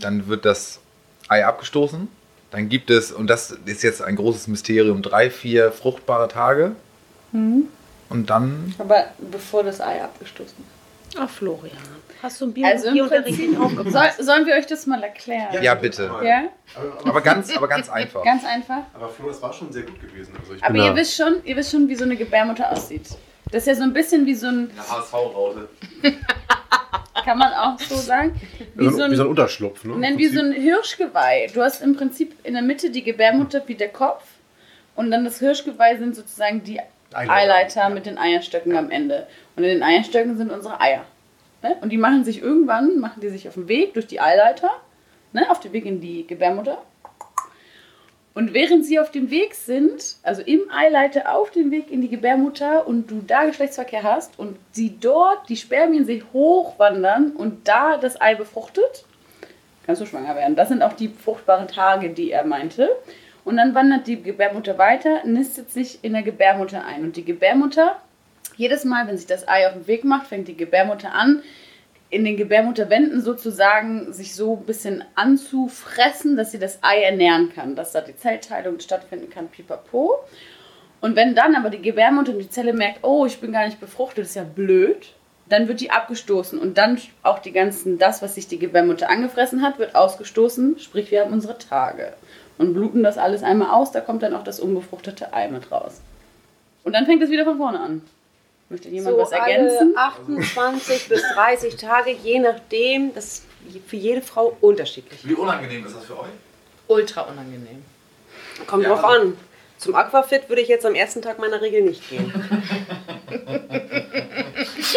[0.00, 0.80] Dann wird das
[1.28, 2.08] Ei abgestoßen.
[2.50, 6.72] Dann gibt es, und das ist jetzt ein großes Mysterium, drei, vier fruchtbare Tage.
[7.32, 7.64] Mhm.
[8.10, 11.18] Und dann Aber bevor das Ei abgestoßen ist.
[11.18, 11.76] Ach, Florian.
[12.22, 14.16] Hast du ein Also Biologieunterricht nicht aufgepasst?
[14.16, 15.62] soll, sollen wir euch das mal erklären?
[15.62, 16.10] Ja, bitte.
[16.24, 16.44] Ja?
[17.04, 18.24] Aber ganz, aber ganz einfach.
[18.24, 18.82] Ganz einfach.
[18.94, 20.32] Aber Flo, das war schon sehr gut gewesen.
[20.40, 23.08] Also ich Aber bin ihr wisst schon, ihr wisst schon, wie so eine Gebärmutter aussieht.
[23.50, 25.68] Das ist ja so ein bisschen wie so ein, Eine HSV-Raute.
[27.26, 28.40] kann man auch so sagen,
[28.74, 29.84] wie, so ein, wie so ein Unterschlupf.
[29.84, 29.96] Ne?
[29.96, 31.48] Nennen wir so ein Hirschgeweih.
[31.52, 34.24] Du hast im Prinzip in der Mitte die Gebärmutter wie der Kopf
[34.96, 36.80] und dann das Hirschgeweih sind sozusagen die
[37.12, 37.32] Eileiter.
[37.32, 39.26] Eileiter mit den Eierstöcken am Ende.
[39.56, 41.04] Und in den Eierstöcken sind unsere Eier.
[41.62, 41.76] Ne?
[41.80, 44.70] Und die machen sich irgendwann, machen die sich auf den Weg durch die Eileiter,
[45.32, 45.48] ne?
[45.50, 46.82] auf den Weg in die Gebärmutter.
[48.34, 52.08] Und während sie auf dem Weg sind, also im Eileiter auf dem Weg in die
[52.08, 57.96] Gebärmutter und du da Geschlechtsverkehr hast und sie dort, die Spermien sich hochwandern und da
[57.96, 59.04] das Ei befruchtet,
[59.86, 60.56] kannst du schwanger werden.
[60.56, 62.90] Das sind auch die fruchtbaren Tage, die er meinte.
[63.44, 67.04] Und dann wandert die Gebärmutter weiter, nistet sich in der Gebärmutter ein.
[67.04, 67.96] Und die Gebärmutter,
[68.56, 71.42] jedes Mal, wenn sich das Ei auf den Weg macht, fängt die Gebärmutter an,
[72.14, 77.74] in den Gebärmutterwänden sozusagen sich so ein bisschen anzufressen, dass sie das Ei ernähren kann,
[77.74, 80.20] dass da die Zellteilung stattfinden kann, pipapo.
[81.00, 83.80] Und wenn dann aber die Gebärmutter und die Zelle merkt, oh, ich bin gar nicht
[83.80, 85.12] befruchtet, ist ja blöd,
[85.48, 89.62] dann wird die abgestoßen und dann auch die ganzen, das, was sich die Gebärmutter angefressen
[89.62, 92.14] hat, wird ausgestoßen, sprich wir haben unsere Tage
[92.58, 96.00] und bluten das alles einmal aus, da kommt dann auch das unbefruchtete Ei mit raus.
[96.84, 98.02] Und dann fängt es wieder von vorne an.
[98.70, 99.94] Möchte jemand so was ergänzen?
[99.96, 103.14] alle 28 bis 30 Tage, je nachdem.
[103.14, 103.44] Das ist
[103.86, 105.20] für jede Frau unterschiedlich.
[105.22, 106.28] Wie unangenehm ist das für euch?
[106.88, 107.82] Ultra unangenehm.
[108.66, 108.90] Kommt Ja.
[108.90, 109.36] drauf an.
[109.78, 112.32] Zum Aquafit würde ich jetzt am ersten Tag meiner Regel nicht gehen.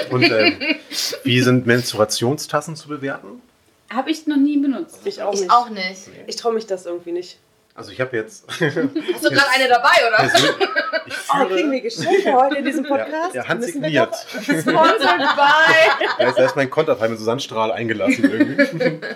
[0.09, 0.77] Und äh,
[1.23, 3.41] wie sind Menstruationstassen zu bewerten?
[3.89, 4.99] Habe ich noch nie benutzt.
[5.05, 5.51] Ich auch Ich nicht.
[5.51, 6.01] auch nicht.
[6.27, 7.37] Ich traue mich das irgendwie nicht.
[7.77, 8.43] Also ich habe jetzt...
[8.49, 10.25] Hast du gerade eine dabei, oder?
[11.05, 13.35] ich Oh, kriegen wir Geschenke heute in diesem ja, Podcast?
[13.35, 14.09] ja, wir handsigniert.
[14.11, 16.15] doch- Sponsored by.
[16.17, 18.99] Da ist, ist mein Konterfei mit so Sandstrahl eingelassen irgendwie.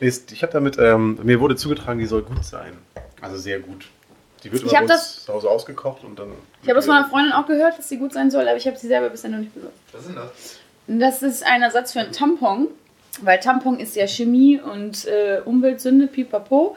[0.00, 2.74] Nee, ist- ich habe damit, ähm, mir wurde zugetragen, die soll gut sein.
[3.20, 3.88] Also sehr gut.
[4.44, 6.28] Die wird Ich immer hab bei uns das- zu Hause ausgekocht und dann.
[6.62, 8.66] Ich habe das von einer Freundin auch gehört, dass sie gut sein soll, aber ich
[8.68, 9.74] habe sie selber bisher noch nicht benutzt.
[9.92, 10.30] Was sind das?
[10.86, 12.68] Das ist ein Ersatz für einen Tampon,
[13.22, 16.76] weil Tampon ist ja Chemie und äh, Umweltsünde, pipapo.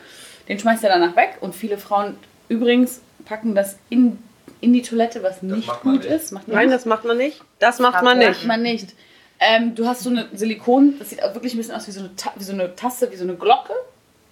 [0.51, 2.17] Den schmeißt er danach weg und viele Frauen
[2.49, 4.21] übrigens packen das in,
[4.59, 6.13] in die Toilette, was nicht macht man gut nicht.
[6.13, 6.33] ist.
[6.33, 6.75] Macht man Nein, nicht.
[6.75, 7.41] das macht man nicht.
[7.59, 8.45] Das macht man Macht nicht.
[8.45, 8.93] man nicht.
[9.39, 12.01] Ähm, du hast so eine Silikon, das sieht auch wirklich ein bisschen aus wie so
[12.01, 13.71] eine, wie so eine Tasse, wie so eine Glocke.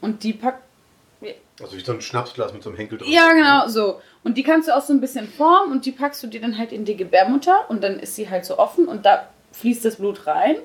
[0.01, 0.61] Und die packt.
[1.61, 3.09] Also wie so ein Schnapsglas mit so einem Henkel drin.
[3.09, 4.01] Ja, genau, so.
[4.25, 6.57] Und die kannst du auch so ein bisschen formen und die packst du dir dann
[6.57, 9.95] halt in die Gebärmutter und dann ist sie halt so offen und da fließt das
[9.95, 10.57] Blut rein.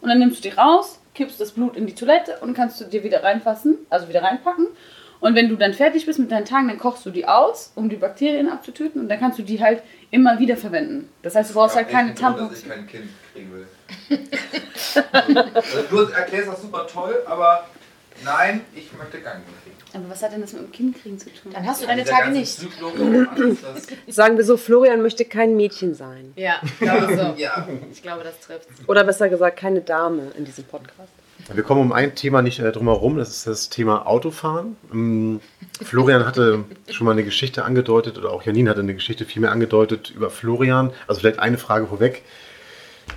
[0.00, 2.84] Und dann nimmst du die raus, kippst das Blut in die Toilette und kannst du
[2.84, 4.68] dir wieder reinfassen, also wieder reinpacken.
[5.20, 7.88] Und wenn du dann fertig bist mit deinen Tagen, dann kochst du die aus, um
[7.88, 11.08] die Bakterien abzutöten und dann kannst du die halt immer wieder verwenden.
[11.22, 12.50] Das heißt, du brauchst halt keine Tampons.
[12.50, 13.66] dass ich kein Kind kriegen will.
[15.12, 17.66] also, du erklärst das super toll, aber
[18.24, 19.76] nein, ich möchte kein Kind kriegen.
[19.92, 21.52] Aber was hat denn das mit dem Kindkriegen zu tun?
[21.52, 22.60] Dann hast du deine Tage nicht.
[24.06, 26.32] Sagen wir so, Florian möchte kein Mädchen sein.
[26.36, 27.34] Ja, ich glaube so.
[27.36, 27.66] ja.
[27.90, 28.68] Ich glaube, das trifft.
[28.86, 31.12] Oder besser gesagt, keine Dame in diesem Podcast.
[31.52, 34.76] Wir kommen um ein Thema nicht äh, drum herum, das ist das Thema Autofahren.
[34.92, 35.40] Ähm,
[35.82, 40.12] Florian hatte schon mal eine Geschichte angedeutet, oder auch Janine hatte eine Geschichte vielmehr angedeutet
[40.14, 40.90] über Florian.
[41.08, 42.22] Also vielleicht eine Frage vorweg.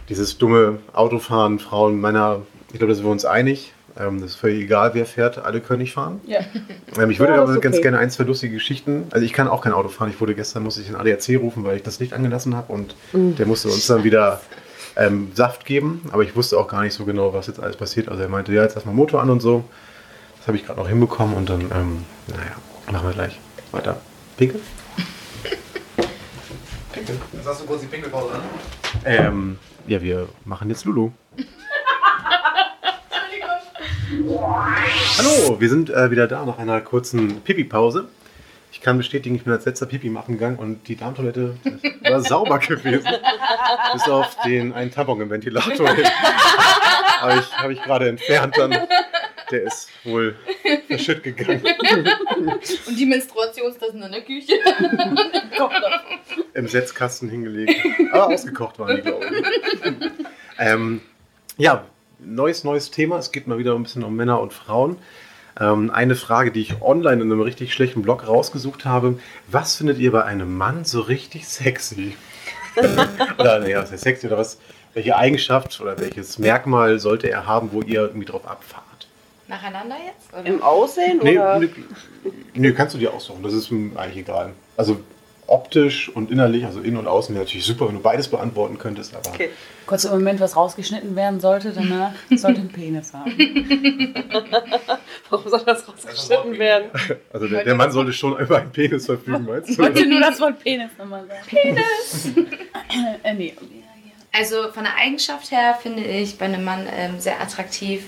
[0.09, 2.41] Dieses dumme Autofahren, Frauen, Männer,
[2.71, 3.73] ich glaube, da sind wir uns einig.
[3.99, 6.19] Ähm, das ist völlig egal, wer fährt, alle können nicht fahren.
[6.25, 6.39] Ja.
[6.99, 7.83] Ähm, ich würde Ja, aber ist ganz okay.
[7.83, 9.03] gerne ein, zwei lustige Geschichten.
[9.11, 10.09] Also ich kann auch kein Auto fahren.
[10.09, 12.95] Ich wurde gestern, musste ich den ADAC rufen, weil ich das Licht angelassen habe und
[13.13, 13.35] Mhm.
[13.35, 14.41] der musste uns dann wieder
[14.95, 16.01] ähm, Saft geben.
[16.11, 18.09] Aber ich wusste auch gar nicht so genau, was jetzt alles passiert.
[18.09, 19.63] Also er meinte, ja, jetzt erstmal Motor an und so.
[20.37, 22.55] Das habe ich gerade noch hinbekommen und dann, ähm, naja,
[22.91, 23.39] machen wir gleich
[23.71, 24.01] weiter.
[24.37, 24.59] Pinkel?
[26.91, 27.15] Pinkel?
[27.31, 28.41] Jetzt hast du kurz die Pinkelpause an.
[29.05, 31.11] Ähm, ja, wir machen jetzt Lulu.
[35.17, 38.07] Hallo, wir sind äh, wieder da nach einer kurzen Pipi-Pause.
[38.73, 41.55] Ich kann bestätigen, ich bin als letzter Pipi machen gegangen und die Darmtoilette
[42.01, 43.07] war sauber gewesen.
[43.93, 45.89] Bis auf den einen Tampon im Ventilator.
[47.21, 48.75] Aber ich habe ich gerade entfernt dann.
[49.51, 50.35] Der ist wohl
[50.87, 51.61] verschütt gegangen.
[52.87, 54.53] Und die Menstruationstassen in der Küche.
[56.55, 57.85] Im Setzkasten hingelegt.
[58.11, 59.95] Aber ausgekocht waren die, glaube ich.
[60.57, 61.01] ähm,
[61.57, 61.85] ja,
[62.17, 63.19] neues, neues Thema.
[63.19, 64.97] Es geht mal wieder ein bisschen um Männer und Frauen.
[65.59, 69.19] Ähm, eine Frage, die ich online in einem richtig schlechten Blog rausgesucht habe.
[69.47, 72.17] Was findet ihr bei einem Mann so richtig sexy?
[73.37, 74.27] oder, naja, was heißt sexy?
[74.27, 74.57] Oder was,
[74.93, 78.83] welche Eigenschaft oder welches Merkmal sollte er haben, wo ihr irgendwie drauf abfahrt?
[79.47, 80.33] Nacheinander jetzt?
[80.33, 80.45] Oder?
[80.45, 81.59] Im Aussehen Nee, oder?
[81.59, 81.69] nee,
[82.53, 83.43] nee, kannst du dir aussuchen.
[83.43, 84.53] Das ist mir eigentlich egal.
[84.77, 84.99] Also
[85.53, 89.15] optisch und innerlich, also innen und außen wäre natürlich super, wenn du beides beantworten könntest.
[89.15, 89.49] Aber Okay.
[89.85, 93.31] Kurz im Moment, was rausgeschnitten werden sollte, danach sollte ein Penis haben.
[95.29, 96.89] Warum soll das rausgeschnitten werden?
[97.31, 99.83] also der, der Mann sollte schon über einen Penis verfügen, meinst Ich du?
[99.83, 101.41] wollte nur das Wort Penis nochmal sagen.
[101.47, 102.31] Penis!
[103.23, 103.53] äh, nee.
[104.31, 108.03] Also von der Eigenschaft her finde ich bei einem Mann ähm, sehr attraktiv,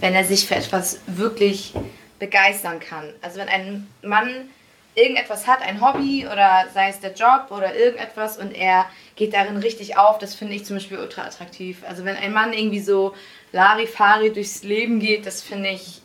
[0.00, 1.74] wenn er sich für etwas wirklich
[2.18, 3.12] begeistern kann.
[3.22, 4.48] Also wenn ein Mann
[4.94, 9.56] irgendetwas hat, ein Hobby oder sei es der Job oder irgendetwas und er geht darin
[9.56, 11.82] richtig auf, das finde ich zum Beispiel ultra attraktiv.
[11.88, 13.14] Also wenn ein Mann irgendwie so
[13.52, 16.00] Larifari durchs Leben geht, das finde ich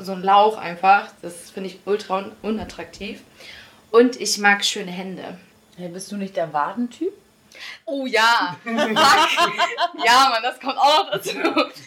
[0.00, 3.20] so- ein Lauch einfach, das finde ich ultra un unattraktiv.
[3.90, 5.38] Und ich mag schöne Hände.
[5.76, 7.12] Hey, bist du nicht der Wadentyp?
[7.84, 8.56] Oh ja.
[8.64, 11.30] Ja, Mann, das kommt auch noch dazu.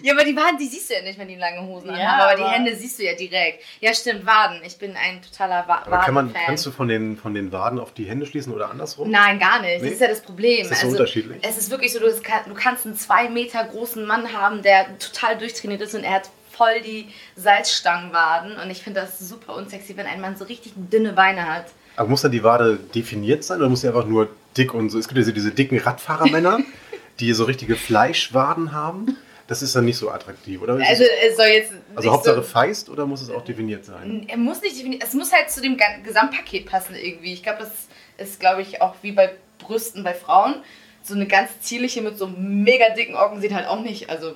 [0.01, 2.21] Ja, aber die Waden, die siehst du ja nicht, wenn die lange Hosen Ja, anhaben.
[2.21, 3.63] Aber, die aber- Hände siehst du ja direkt.
[3.79, 4.61] Ja, stimmt, Waden.
[4.65, 6.45] Ich bin ein totaler Wa Aber kann man, Waden-Fan.
[6.45, 9.09] kannst du von den, von den Waden auf die Hände schließen oder andersrum?
[9.09, 9.81] Nein, gar nicht.
[9.81, 9.89] Nee?
[9.89, 10.61] Das ist ja das Problem.
[10.61, 11.39] Ist das so also, unterschiedlich?
[11.41, 15.37] Es ist wirklich so, du, du kannst einen zwei Meter großen Mann haben, der total
[15.37, 18.57] durchtrainiert ist und er hat voll die Salzstangenwaden.
[18.57, 21.65] Und ich finde das super unsexy, wenn ein Mann so richtig dünne Beine hat.
[21.95, 24.99] Aber muss dann die Wade definiert sein oder muss sie einfach nur dick und so?
[24.99, 26.59] Es gibt ja so diese dicken Radfahrermänner,
[27.19, 29.17] die so richtige Fleischwaden haben.
[29.47, 30.75] Das ist dann nicht so attraktiv, oder?
[30.75, 31.73] Also, es, soll jetzt.
[31.95, 34.25] also Hauptsache so, feist oder muss es auch definiert sein?
[34.27, 35.01] Er muss nicht definieren.
[35.05, 37.33] Es muss halt zu dem Gesamtpaket passen irgendwie.
[37.33, 37.71] Ich glaube, das
[38.17, 40.55] ist, glaube ich, auch wie bei Brüsten bei Frauen.
[41.03, 44.09] So eine ganz zierliche mit so mega dicken Augen sieht halt auch nicht.
[44.09, 44.35] Also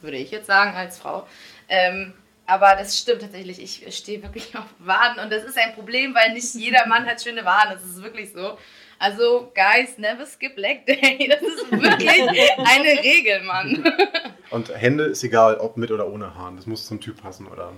[0.00, 1.26] würde ich jetzt sagen als Frau.
[1.68, 2.12] Ähm,
[2.46, 3.60] aber das stimmt tatsächlich.
[3.60, 7.22] Ich stehe wirklich auf Waden und das ist ein Problem, weil nicht jeder Mann hat
[7.22, 7.72] schöne Waden.
[7.72, 8.58] Das ist wirklich so.
[8.98, 11.28] Also, guys, never skip leg day.
[11.30, 13.84] Das ist wirklich eine Regel, Mann.
[14.50, 16.56] Und Hände ist egal, ob mit oder ohne Haaren.
[16.56, 17.72] Das muss zum Typ passen, oder?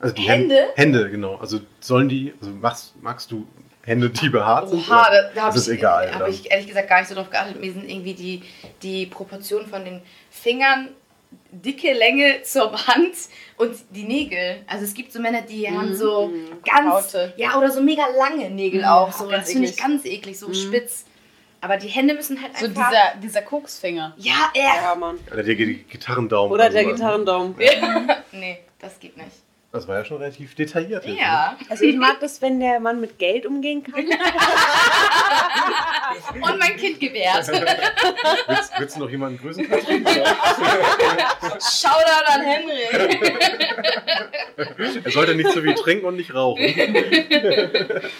[0.00, 0.54] Also die Hände?
[0.54, 0.98] Hände?
[0.98, 1.36] Hände, genau.
[1.36, 3.46] Also sollen die, also magst, magst du
[3.84, 4.88] Hände, die behaart sind?
[4.88, 6.14] Oha, da, da habe ich, egal.
[6.14, 7.60] hab ich ehrlich gesagt gar nicht so drauf geachtet.
[7.60, 8.42] Mir sind irgendwie die,
[8.82, 10.90] die Proportionen von den Fingern,
[11.50, 13.14] dicke Länge zur Hand
[13.56, 14.62] und die Nägel.
[14.66, 16.30] Also es gibt so Männer, die haben so
[16.64, 17.32] ganz, Haute.
[17.36, 19.12] ja, oder so mega lange Nägel Mhm, auch.
[19.12, 19.84] So, ganz das finde ich eklig.
[19.86, 21.04] ganz eklig, so spitz.
[21.60, 22.88] Aber die Hände müssen halt So einfach...
[22.90, 24.14] dieser, dieser Koksfinger.
[24.16, 24.82] ja, er.
[24.82, 25.18] Ja, Mann.
[25.32, 26.52] Oder der Gitarrendaumen.
[26.52, 26.90] Oder der so.
[26.90, 27.56] Gitarrendaumen.
[28.32, 29.30] Nee, das geht nicht.
[29.70, 31.04] Das war ja schon relativ detailliert.
[31.04, 31.20] jetzt, ne?
[31.20, 31.58] Ja.
[31.68, 34.02] Also ich mag das, wenn der Mann mit Geld umgehen kann.
[36.40, 37.46] Und mein Kind gewährt.
[37.48, 40.06] Willst, willst du noch jemanden grüßen, Katrin?
[41.60, 42.80] Shoutout an Henry.
[45.04, 46.64] er sollte nicht so viel trinken und nicht rauchen.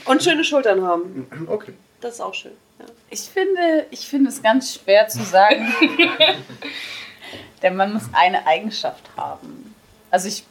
[0.05, 1.27] Und schöne Schultern haben.
[1.47, 1.73] Okay.
[2.01, 2.53] Das ist auch schön.
[2.79, 2.85] Ja.
[3.11, 5.73] Ich finde, ich finde es ganz schwer zu sagen.
[7.63, 9.75] Der Mann muss eine Eigenschaft haben.
[10.11, 10.45] Also ich.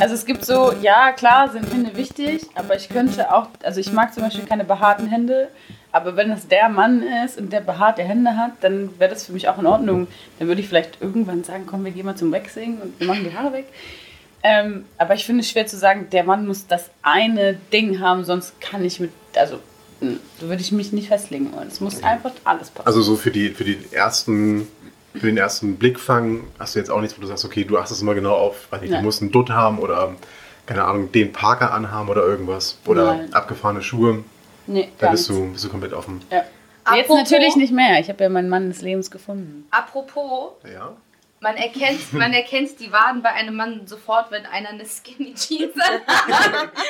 [0.00, 3.92] Also es gibt so, ja klar sind Hände wichtig, aber ich könnte auch, also ich
[3.92, 5.48] mag zum Beispiel keine behaarten Hände,
[5.90, 9.32] aber wenn das der Mann ist und der behaarte Hände hat, dann wäre das für
[9.32, 10.06] mich auch in Ordnung.
[10.38, 13.24] Dann würde ich vielleicht irgendwann sagen, komm, wir gehen mal zum Waxing und wir machen
[13.24, 13.66] die Haare weg.
[14.42, 18.24] Ähm, aber ich finde es schwer zu sagen, der Mann muss das eine Ding haben,
[18.24, 19.58] sonst kann ich mit, also
[20.00, 21.66] mh, so würde ich mich nicht festlegen wollen.
[21.68, 22.86] Es muss einfach alles passen.
[22.86, 24.68] Also so für die, für die ersten,
[25.14, 28.02] für den ersten Blickfang hast du jetzt auch nichts, wo du sagst, okay, du achtest
[28.02, 30.14] immer genau auf, weiß nicht, du musst einen Dutt haben oder
[30.66, 32.78] keine Ahnung, den Parker anhaben oder irgendwas.
[32.86, 33.32] Oder Nein.
[33.32, 34.22] abgefahrene Schuhe.
[34.66, 36.20] nee, Da bist du, bist du komplett offen.
[36.30, 36.36] Ja.
[36.94, 37.98] Jetzt Apropos- natürlich nicht mehr.
[38.00, 39.66] Ich habe ja meinen Mann des Lebens gefunden.
[39.70, 40.92] Apropos, Ja.
[41.40, 45.72] Man erkennt, man erkennt die Waden bei einem Mann sofort, wenn einer eine Skinny Jeans
[45.80, 46.02] hat.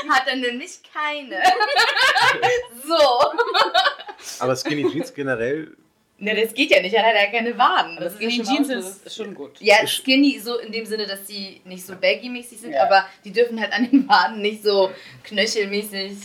[0.09, 1.37] Hat er nämlich keine.
[2.87, 3.31] so.
[4.41, 5.77] Aber Skinny Jeans generell,
[6.21, 7.97] Ne, das geht ja nicht, dann hat er keine Waden.
[8.01, 9.53] Das ist ja Skinny Jeans ist, schon gut.
[9.61, 12.83] Ja, skinny so in dem Sinne, dass die nicht so baggy-mäßig sind, Ja.
[12.87, 14.91] aber die dürfen halt an den Waden nicht so
[15.23, 16.17] knöchelmäßig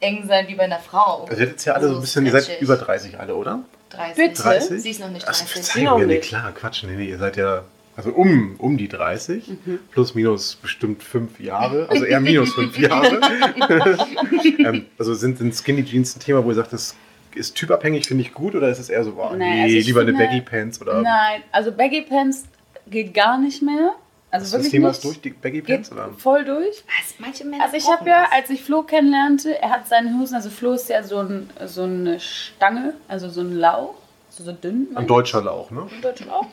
[0.00, 1.24] eng sein wie bei einer Frau.
[1.24, 3.62] also ihr seid jetzt ja alle so ein bisschen, ihr seid über 30 alle, oder?
[3.90, 4.16] 30.
[4.16, 4.42] Bitte?
[4.42, 4.82] 30?
[4.82, 5.52] Sie ist noch nicht Achso, 30.
[5.52, 6.28] verzeihung Noch mir, nee, nicht.
[6.28, 7.64] klar, Quatsch, nee, nee, ihr seid ja,
[7.96, 9.80] also um, um die 30, Mhm.
[9.90, 13.20] plus minus bestimmt fünf Jahre, also eher minus fünf Jahre.
[14.60, 16.94] ähm, also sind, sind Skinny Jeans ein Thema, wo ihr sagt, das
[17.34, 20.10] ist typabhängig, finde ich gut, oder ist es eher so, Nein, nee, also lieber eine
[20.12, 22.44] finde- Baggy Pants oder Nein, also Baggy Pants
[22.86, 23.92] geht gar nicht mehr.
[24.32, 24.98] Also das wirklich Thema nicht.
[24.98, 25.90] ist durch, die Baggy Geht Pants?
[25.92, 26.10] Oder?
[26.16, 26.84] voll durch.
[26.86, 27.14] Was?
[27.18, 28.32] Manche Männer Also ich habe ja, das.
[28.32, 31.82] als ich Flo kennenlernte, er hat seine Hosen, also Flo ist ja so, ein, so
[31.82, 33.94] eine Stange, also so ein Lauch,
[34.28, 34.86] so, so dünn.
[34.94, 35.88] Ein deutscher Lauch, ne?
[35.92, 36.46] Ein deutscher Lauch.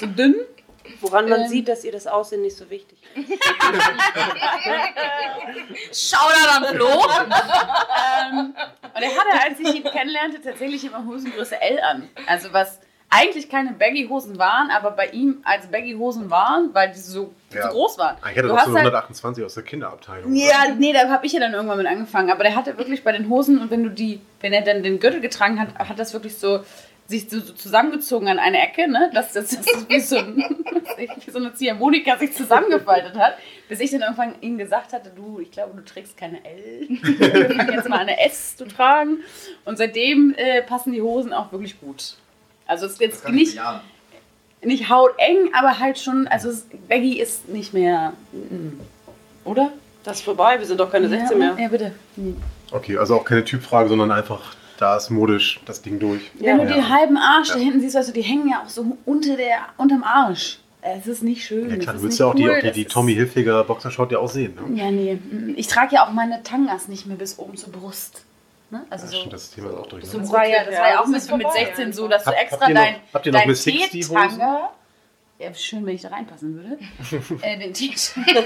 [0.00, 0.36] so dünn.
[1.04, 1.48] Woran man Ähm.
[1.48, 3.28] sieht, dass ihr das Aussehen nicht so wichtig ist.
[6.10, 6.88] Shoutout an Flo.
[6.88, 8.54] ähm,
[8.94, 12.08] und er hatte, als ich ihn kennenlernte, tatsächlich immer Hosengröße L an.
[12.26, 17.32] Also was eigentlich keine Baggy-Hosen waren, aber bei ihm als Baggy-Hosen waren, weil die so,
[17.52, 17.62] Ja.
[17.68, 18.16] so groß waren.
[18.22, 20.32] Ah, Ich hatte doch so halt- 128 aus der Kinderabteilung.
[20.32, 20.40] oder?
[20.40, 22.30] Ja, nee, da habe ich ja dann irgendwann mit angefangen.
[22.30, 24.98] Aber der hatte wirklich bei den Hosen und wenn du die, wenn er dann den
[24.98, 26.64] Gürtel getragen hat, hat das wirklich so
[27.06, 29.10] sich so, so zusammengezogen an eine Ecke, ne?
[29.12, 30.36] Dass das, das wie, so ein,
[30.96, 33.36] wie so eine Ziehharmonika sich zusammengefaltet hat.
[33.68, 36.88] Bis ich dann irgendwann ihm gesagt hatte, du, ich glaube, du trägst keine L.
[36.88, 39.18] Wir fangen jetzt mal eine S zu tragen.
[39.64, 42.16] Und seitdem äh, passen die Hosen auch wirklich gut.
[42.66, 43.60] Also es ist jetzt nicht,
[44.62, 48.14] nicht hauteng, aber halt schon, also es, Baggy ist nicht mehr,
[49.44, 49.72] oder?
[50.02, 51.62] Das ist vorbei, wir sind doch keine 16 ja, mehr.
[51.62, 51.92] Ja, bitte.
[52.70, 56.30] Okay, also auch keine Typfrage, sondern einfach, da ist modisch das Ding durch.
[56.34, 56.72] Wenn du Ja.
[56.74, 59.58] den halben Arsch da hinten siehst, weißt du, die hängen ja auch so unter der,
[59.76, 60.58] unterm Arsch.
[60.82, 61.70] Es ist nicht schön.
[61.70, 64.12] Ja klar, du willst ja auch die, cool, die, das die ist- Tommy Hilfiger Boxershort
[64.12, 64.76] ja auch sehen, ne?
[64.82, 65.14] Ja, nee.
[65.14, 68.22] mm, Ich trage ja auch meine Tangas nicht mehr bis oben zur Brust.
[68.70, 68.82] Ne?
[68.90, 69.16] Also Ja, so.
[69.18, 70.04] stimmt, das Thema ist auch durch.
[70.04, 70.30] Das Ne?
[70.30, 72.30] war ja, das war ja auch das mit, ist mit vorbei 16 so, dass du
[72.30, 74.40] Habt- extra habt ihr noch- dein, habt ihr noch dein Miss 60 Hosen?
[75.38, 76.78] Ja, schön, wenn ich da reinpassen würde,
[77.42, 78.44] äh, den T-Tanga,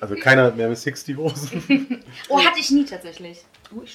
[0.00, 2.00] Also keiner hat mehr mit 60 Hosen.
[2.28, 3.38] Oh, hatte ich nie tatsächlich.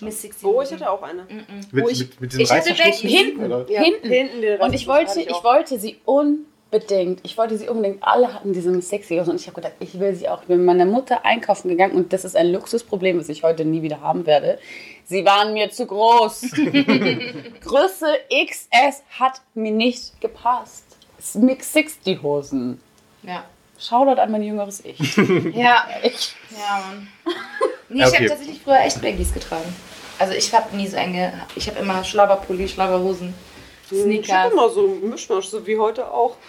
[0.02, 0.44] Miss 60.
[0.46, 1.26] Oh, ich hatte auch eine.
[1.72, 2.74] mit, Wo ich- mit, mit diesem ich hatte.
[2.74, 3.46] Hinten.
[3.46, 3.66] oder?
[3.72, 4.10] Ja, hinten.
[4.10, 8.70] hinten Und ich wollte, ich wollte sie unbedingt, ich wollte sie unbedingt, alle hatten diese
[8.70, 10.42] Miss Sexy Hosen und ich habe gedacht, ich will sie auch.
[10.42, 13.64] Ich bin mit meiner Mutter einkaufen gegangen und das ist ein Luxusproblem, das ich heute
[13.64, 14.60] nie wieder haben werde.
[15.06, 16.42] Sie waren mir zu groß.
[17.62, 18.06] Größe
[18.46, 20.91] XS hat mir nicht gepasst.
[21.36, 22.80] Mix 60 Hosen.
[23.24, 23.44] Ja.
[23.80, 25.00] Shoutout an mein jüngeres Ich.
[25.56, 25.86] Ja.
[26.04, 26.36] Ich.
[26.52, 27.08] Ja, Mann.
[27.90, 28.18] Nee, Ja, ich okay.
[28.18, 29.74] habe tatsächlich früher echt Baggies getragen.
[30.20, 33.34] Also ich habe nie so enge, ich habe immer Schlabberpulli, Schlabberhosen,
[33.90, 34.52] Ich hatte Sneakers.
[34.54, 36.36] immer so ein Mischmasch, so wie heute auch.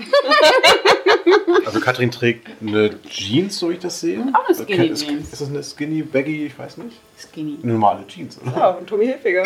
[1.64, 4.20] Also Katrin trägt eine Jeans, so wie ich das sehe.
[4.34, 5.32] Auch eine Skinny ist, Jeans.
[5.32, 6.96] ist das eine Skinny, Baggy, ich weiß nicht?
[7.16, 7.58] Skinny.
[7.62, 8.52] Eine normale Jeans, oder?
[8.56, 9.44] Ja, und Tommy Hilfiger.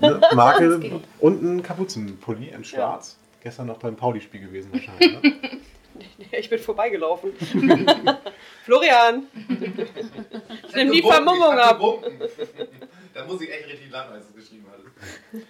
[0.00, 0.20] Ne?
[0.34, 3.16] Marke und ein Kapuzenpulli in schwarz.
[3.46, 5.22] Gestern noch beim Pauli-Spiel gewesen wahrscheinlich.
[5.22, 5.32] Ne?
[6.32, 7.32] Ich bin vorbeigelaufen.
[8.64, 9.28] Florian!
[10.68, 11.80] Ich nehme die Vermummung ab.
[13.14, 15.46] Da muss ich echt richtig lang, als du es geschrieben hattest.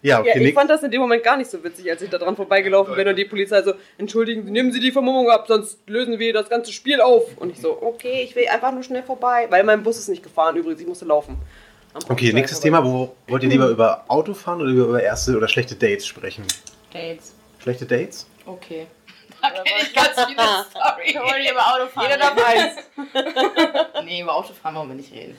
[0.00, 2.08] Ja, okay, Ja, ich fand das in dem Moment gar nicht so witzig, als ich
[2.08, 5.44] da dran vorbeigelaufen bin und die Polizei so, entschuldigen Sie, nehmen Sie die Vermummung ab,
[5.46, 7.36] sonst lösen wir das ganze Spiel auf.
[7.36, 10.22] Und ich so, okay, ich will einfach nur schnell vorbei, weil mein Bus ist nicht
[10.22, 11.36] gefahren übrigens, ich musste laufen.
[12.08, 12.78] Okay, nächstes vorbei.
[12.78, 12.90] Thema.
[12.90, 16.44] Wo wollt ihr lieber über Autofahren oder über erste oder schlechte Dates sprechen?
[16.90, 17.33] Dates.
[17.64, 18.26] Schlechte Dates?
[18.46, 18.86] Okay.
[19.42, 20.40] Da kenne ich ganz viele
[21.06, 21.50] Ich wollte Story.
[21.50, 22.04] über Auto fahren.
[22.10, 22.76] Jeder darf eins.
[24.04, 25.36] Nee, über Autofahren wollen wir nicht reden.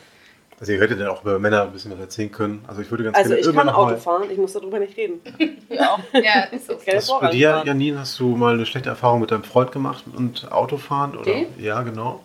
[0.59, 2.63] Also ihr hättet dann auch über Männer ein bisschen was erzählen können.
[2.67, 4.53] Also ich würde ganz Also gerne ich irgendwann kann noch Auto mal- fahren, ich muss
[4.53, 5.21] darüber nicht reden.
[5.69, 6.75] Ja, ist so.
[6.77, 7.63] Keine Was bei dir.
[7.65, 11.15] Janine, hast du mal eine schlechte Erfahrung mit deinem Freund gemacht und Autofahren?
[11.17, 11.23] Oder?
[11.31, 11.47] Den?
[11.59, 12.21] Ja, genau.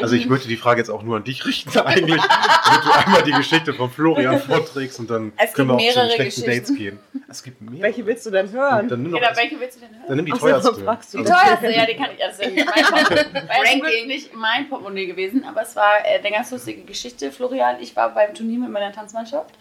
[0.00, 3.22] Also ich möchte die Frage jetzt auch nur an dich richten eigentlich, damit du einmal
[3.22, 6.74] die Geschichte von Florian vorträgst und dann Es können wir auch zu den schlechten Dates
[6.74, 6.98] gehen.
[7.28, 7.82] Es gibt mehrere.
[7.82, 8.88] Welche willst du denn hören?
[8.88, 10.04] Dann nimm doch Genau, welche willst du denn hören?
[10.08, 10.72] dann nimm die Ach teuerste.
[10.72, 10.78] du.
[11.18, 12.18] Die teuerste, ja, die kann ich.
[12.18, 13.34] Das ist ja nicht mein Portemonnaie.
[13.34, 14.06] Weil es Ranking.
[14.06, 17.32] nicht mein Portemonnaie gewesen, aber es war äh, eine ganz lustige Geschichte.
[17.32, 19.54] Florian, ich war beim Turnier mit meiner Tanzmannschaft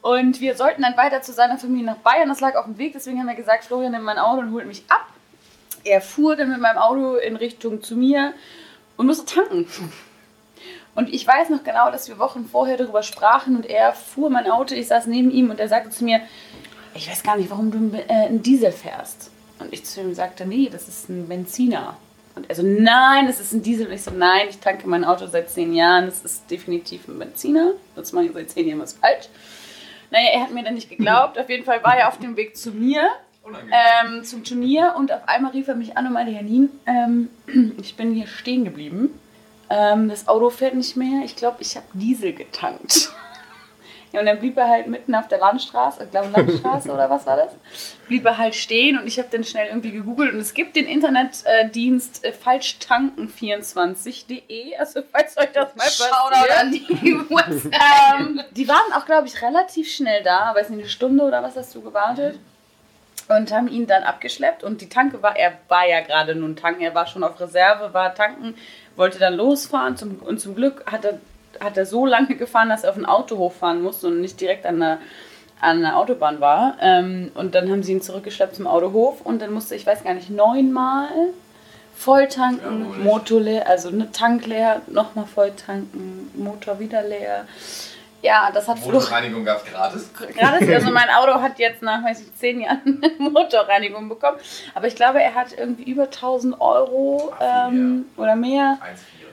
[0.00, 2.28] und wir sollten dann weiter zu seiner Familie nach Bayern.
[2.28, 4.66] Das lag auf dem Weg, deswegen haben wir gesagt, Florian nimmt mein Auto und holt
[4.66, 5.06] mich ab.
[5.84, 8.34] Er fuhr dann mit meinem Auto in Richtung zu mir
[9.02, 9.66] und musste tanken.
[10.94, 14.48] Und ich weiß noch genau, dass wir Wochen vorher darüber sprachen und er fuhr mein
[14.48, 16.20] Auto, ich saß neben ihm und er sagte zu mir,
[16.94, 19.30] ich weiß gar nicht, warum du äh, einen Diesel fährst.
[19.58, 21.96] Und ich zu ihm sagte, nee, das ist ein Benziner.
[22.36, 23.86] Und er so, nein, das ist ein Diesel.
[23.86, 27.18] Und ich so, nein, ich tanke mein Auto seit zehn Jahren, das ist definitiv ein
[27.18, 27.72] Benziner.
[27.96, 29.28] Sonst mache ich seit zehn Jahren was falsch.
[30.10, 31.38] Naja, er hat mir dann nicht geglaubt.
[31.38, 33.08] Auf jeden Fall war er auf dem Weg zu mir
[33.46, 37.28] ähm, zum Turnier und auf einmal rief er mich an und meinte, Janine, ähm,
[37.80, 39.18] ich bin hier stehen geblieben.
[39.70, 41.22] Ähm, das Auto fährt nicht mehr.
[41.24, 43.10] Ich glaube, ich habe Diesel getankt.
[44.12, 47.24] Ja, und dann blieb er halt mitten auf der Landstraße, ich glaube Landstraße oder was
[47.24, 47.52] war das?
[48.08, 50.84] Blieb er halt stehen und ich habe dann schnell irgendwie gegoogelt und es gibt den
[50.84, 56.60] Internetdienst äh, falschtanken24.de, also falls euch das mal Shoutout passiert.
[56.60, 56.86] an die.
[57.72, 61.56] Ähm, die waren auch, glaube ich, relativ schnell da, weiß nicht, eine Stunde oder was
[61.56, 62.38] hast du gewartet?
[63.28, 66.82] Und haben ihn dann abgeschleppt und die Tanke war, er war ja gerade nun tanken,
[66.82, 68.54] er war schon auf Reserve, war tanken,
[68.96, 71.18] wollte dann losfahren zum, und zum Glück hat er,
[71.60, 74.66] hat er so lange gefahren, dass er auf den Autohof fahren musste und nicht direkt
[74.66, 74.98] an der,
[75.60, 76.76] an der Autobahn war.
[76.80, 80.14] Ähm, und dann haben sie ihn zurückgeschleppt zum Autohof und dann musste, ich weiß gar
[80.14, 81.08] nicht, neunmal
[81.94, 83.04] voll tanken, Jawohl.
[83.04, 87.46] Motor leer, also eine Tank leer, nochmal voll tanken, Motor wieder leer.
[88.22, 90.10] Ja, das hat Motorreinigung gab es gratis.
[90.14, 94.38] Gerade also mein Auto hat jetzt nach, weiß ich, zehn Jahren Motorreinigung bekommen.
[94.74, 98.78] Aber ich glaube, er hat irgendwie über 1000 Euro Ach, ähm, oder mehr,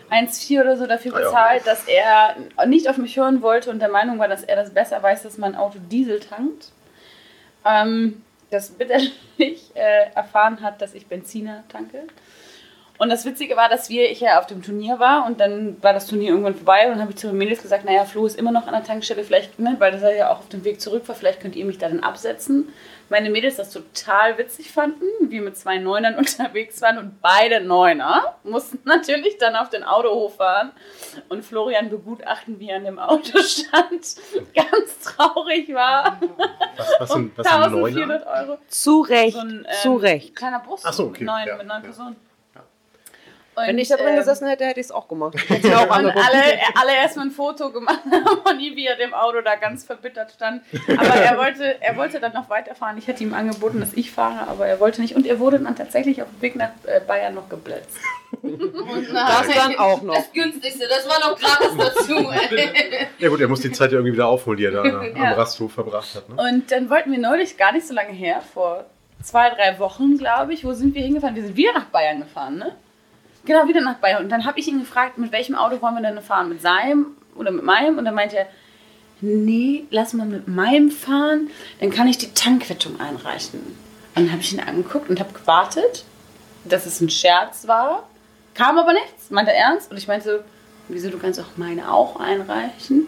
[0.10, 0.58] 1,4.
[0.58, 1.26] 1,4 oder so dafür Ah, ja.
[1.26, 2.36] bezahlt, dass er
[2.66, 5.38] nicht auf mich hören wollte und der Meinung war, dass er das besser weiß, dass
[5.38, 6.72] mein Auto Diesel tankt.
[7.64, 9.14] Ähm, das bitterlich
[9.76, 12.08] äh, erfahren hat, dass ich Benziner tanke.
[13.00, 15.93] Und das Witzige war, dass wir, ich ja auf dem Turnier war und dann war
[15.93, 18.38] das Turnier irgendwann vorbei und dann habe ich zu den Mädels gesagt, naja, Flo ist
[18.38, 21.08] immer noch an der Tankstelle, vielleicht, ne, weil das ja auch auf dem Weg zurück
[21.08, 22.68] war, vielleicht könnt ihr mich da dann absetzen.
[23.08, 28.36] Meine Mädels das total witzig fanden, wir mit zwei Neunern unterwegs waren und beide Neuner
[28.43, 30.72] mussten natürlich dann auf den Autohof fahren
[31.30, 33.91] und Florian begutachten, wie er an dem Auto stand,
[34.54, 36.20] ganz traurig war.
[36.76, 38.41] Was, was sind, was sind 1400 Neuner?
[38.41, 38.58] Euro.
[38.68, 40.36] Zu Recht, So ein, ähm, zu Recht.
[40.36, 41.84] kleiner Bus Ach so, okay, mit neun, ja, mit neun ja.
[41.84, 42.29] Personen.
[43.66, 45.36] Wenn Und, ich da drin ähm, gesessen hätte, hätte ich es auch gemacht.
[45.49, 46.14] Hätte mir auch und alle,
[46.76, 48.01] alle erstmal ein Foto gemacht
[48.45, 50.62] von ihm, wie er dem Auto da ganz verbittert stand.
[50.88, 52.97] Aber er wollte, er wollte dann noch weiterfahren.
[52.97, 55.16] Ich hätte ihm angeboten, dass ich fahre, aber er wollte nicht.
[55.16, 57.97] Und er wurde dann tatsächlich auf dem Weg nach äh, Bayern noch geblitzt.
[58.41, 58.60] Und
[59.14, 60.16] Das dann auch noch.
[60.16, 62.30] Das günstigste, das war noch gratis dazu.
[62.55, 63.07] ey.
[63.18, 64.99] Ja gut, er muss die Zeit ja irgendwie wieder aufholen, die er da Ja.
[64.99, 66.30] am Rasthof verbracht hat.
[66.30, 66.36] Ne?
[66.41, 68.86] Und dann wollten wir neulich, gar nicht so lange her, vor
[69.24, 71.36] zwei, drei Wochen, glaube ich, wo sind wir hingefahren?
[71.36, 72.76] Wir sind wieder nach Bayern gefahren, ne?
[73.46, 74.24] Genau, wieder nach Bayern.
[74.24, 76.50] Und dann habe ich ihn gefragt, mit welchem Auto wollen wir denn fahren?
[76.50, 77.98] Mit seinem oder mit meinem?
[77.98, 78.48] Und dann meinte er,
[79.22, 83.60] nee, lass mal mit meinem fahren, dann kann ich die Tankquittung einreichen.
[84.16, 86.06] Und dann habe ich ihn angeguckt und habe gewartet,
[86.66, 88.08] dass es ein Scherz war.
[88.54, 89.92] Kam aber nichts, meinte er ernst.
[89.92, 90.44] Und ich meinte so,
[90.90, 93.08] wieso, du kannst auch meine auch einreichen?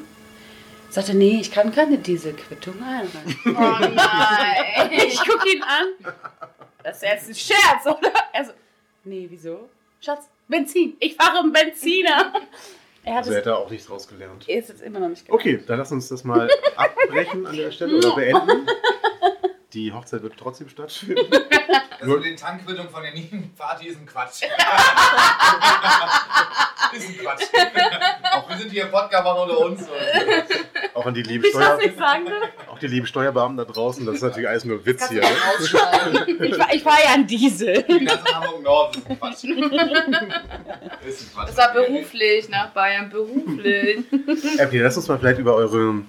[0.90, 3.38] Sagte, nee, ich kann keine Dieselquittung einreichen.
[3.46, 4.90] Oh nein.
[5.08, 6.14] Ich gucke ihn an.
[6.84, 8.12] Das ist jetzt ein Scherz, oder?
[8.34, 8.52] Er so,
[9.04, 9.70] nee, wieso?
[10.04, 10.96] Schatz, Benzin.
[11.00, 12.34] Ich fahre einen Benziner.
[13.04, 14.48] Er hat Also er es hat da auch nichts draus gelernt.
[14.48, 15.42] er ist jetzt immer noch nicht gelernt.
[15.42, 18.68] Okay, dann lass uns das mal abbrechen an der Stelle oder beenden.
[19.74, 21.26] Die Hochzeit wird trotzdem stattfinden.
[22.04, 23.12] Mit den Tankquittungen von der
[23.58, 24.44] Party ist ein Quatsch.
[26.98, 27.42] ist ein Quatsch.
[28.34, 29.82] Auch wir sind hier im Podcast machen unter uns.
[29.82, 31.94] Und Auch an die lieben, Steuer, will.
[32.70, 35.22] auch die lieben Steuerbeamten da draußen, das ist natürlich alles nur Witz hier.
[35.22, 35.28] Ne?
[36.42, 37.84] Ich war, ich war ja ein Diesel.
[37.84, 39.44] die ganze Hamburg Nord ist ein Quatsch.
[39.44, 39.60] ist ein
[41.34, 41.48] Quatsch.
[41.50, 44.00] Das war beruflich nach Bayern, beruflich.
[44.60, 46.02] Okay, lass uns mal vielleicht über eure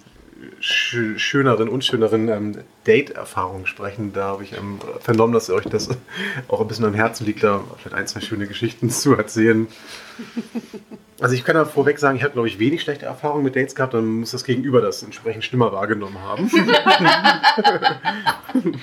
[0.60, 4.12] schöneren, unschöneren ähm, Date-Erfahrungen sprechen.
[4.12, 5.88] Da habe ich ähm, vernommen, dass euch das
[6.48, 9.66] auch ein bisschen am Herzen liegt, da vielleicht ein, zwei schöne Geschichten zu erzählen.
[11.20, 13.74] Also ich kann da vorweg sagen, ich habe, glaube ich, wenig schlechte Erfahrungen mit Dates
[13.74, 16.50] gehabt, dann muss das Gegenüber das entsprechend schlimmer wahrgenommen haben.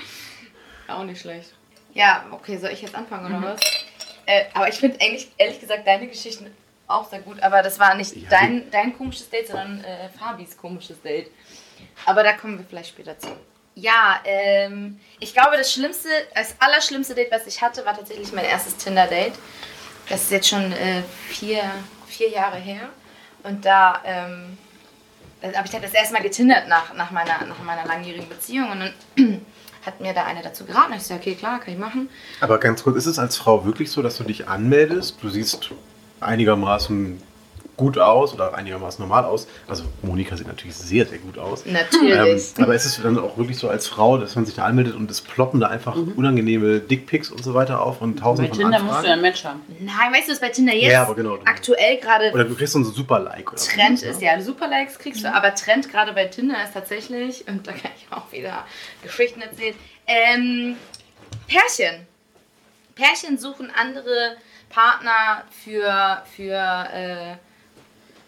[0.87, 1.53] Auch nicht schlecht.
[1.93, 3.59] Ja, okay, soll ich jetzt anfangen oder was?
[4.25, 6.47] Äh, aber ich finde eigentlich, ehrlich gesagt, deine Geschichten
[6.89, 7.41] auch sehr gut.
[7.41, 11.31] Aber das war nicht Ja, dein, dein komisches Date, sondern äh, Fabis komisches Date.
[12.05, 13.29] Aber da kommen wir vielleicht später zu.
[13.75, 18.45] Ja, ähm, ich glaube, das Schlimmste, das allerschlimmste Date, was ich hatte, war tatsächlich mein
[18.45, 19.33] erstes Tinder-Date.
[20.09, 21.63] Das ist jetzt schon äh, vier,
[22.07, 22.89] vier Jahre her.
[23.43, 24.57] Und da ähm,
[25.55, 28.71] habe ich halt das erste Mal getindert nach, nach, meiner, nach meiner langjährigen Beziehung.
[28.71, 29.45] Und dann
[29.85, 30.93] hat mir da eine dazu geraten.
[30.93, 32.09] Ich so, okay, klar, kann ich machen.
[32.41, 35.21] Aber ganz kurz, ist es als Frau wirklich so, dass du dich anmeldest?
[35.21, 35.69] Du siehst
[36.21, 37.21] einigermaßen
[37.77, 39.47] gut aus oder einigermaßen normal aus.
[39.65, 41.65] Also Monika sieht natürlich sehr, sehr gut aus.
[41.65, 42.51] Ähm, Natürlich.
[42.59, 45.09] aber ist es dann auch wirklich so als Frau, dass man sich da anmeldet und
[45.09, 48.79] es ploppen da einfach unangenehme Dickpics und so weiter auf und Bei tausend von Tinder
[48.79, 49.13] musst du ja Anfragen?
[49.13, 49.61] ein Match haben.
[49.79, 51.37] Nein, weißt du, was bei Tinder jetzt Ja, aber genau.
[51.45, 53.49] aktuell gerade Oder du kriegst so ein super Like.
[53.53, 54.07] Oder Trend so.
[54.07, 54.21] ist?
[54.21, 58.11] Ja, Superlikes kriegst du, aber Trend gerade bei Tinder ist tatsächlich, und da kann ich
[58.11, 58.65] auch wieder
[59.03, 60.75] Geschichten erzählen, ähm,
[61.47, 62.05] Pärchen.
[62.95, 64.35] Pärchen suchen andere
[64.69, 66.53] Partner für, für
[66.93, 67.35] äh,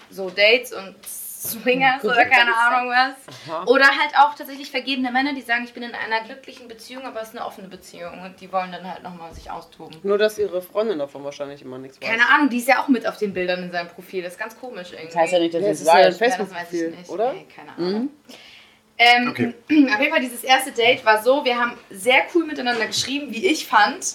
[0.09, 3.67] so Dates und Swingers oder keine Ahnung was.
[3.67, 7.21] Oder halt auch tatsächlich vergebene Männer, die sagen, ich bin in einer glücklichen Beziehung, aber
[7.21, 9.97] es ist eine offene Beziehung und die wollen dann halt nochmal sich austoben.
[10.03, 12.07] Nur, dass ihre Freundin davon wahrscheinlich immer nichts weiß.
[12.07, 14.21] Keine Ahnung, die ist ja auch mit auf den Bildern in seinem Profil.
[14.21, 15.07] Das ist ganz komisch irgendwie.
[15.07, 16.19] Das heißt ja nicht, dass Ja, es ist ja ein weiß.
[16.19, 17.09] Ja, das weiß Facebook-Profil, ich nicht.
[17.09, 17.33] oder?
[17.33, 18.09] Nee, keine Ahnung.
[18.99, 19.53] Ähm, Okay.
[19.93, 23.47] Auf jeden Fall, dieses erste Date war so, wir haben sehr cool miteinander geschrieben, wie
[23.47, 24.05] ich fand.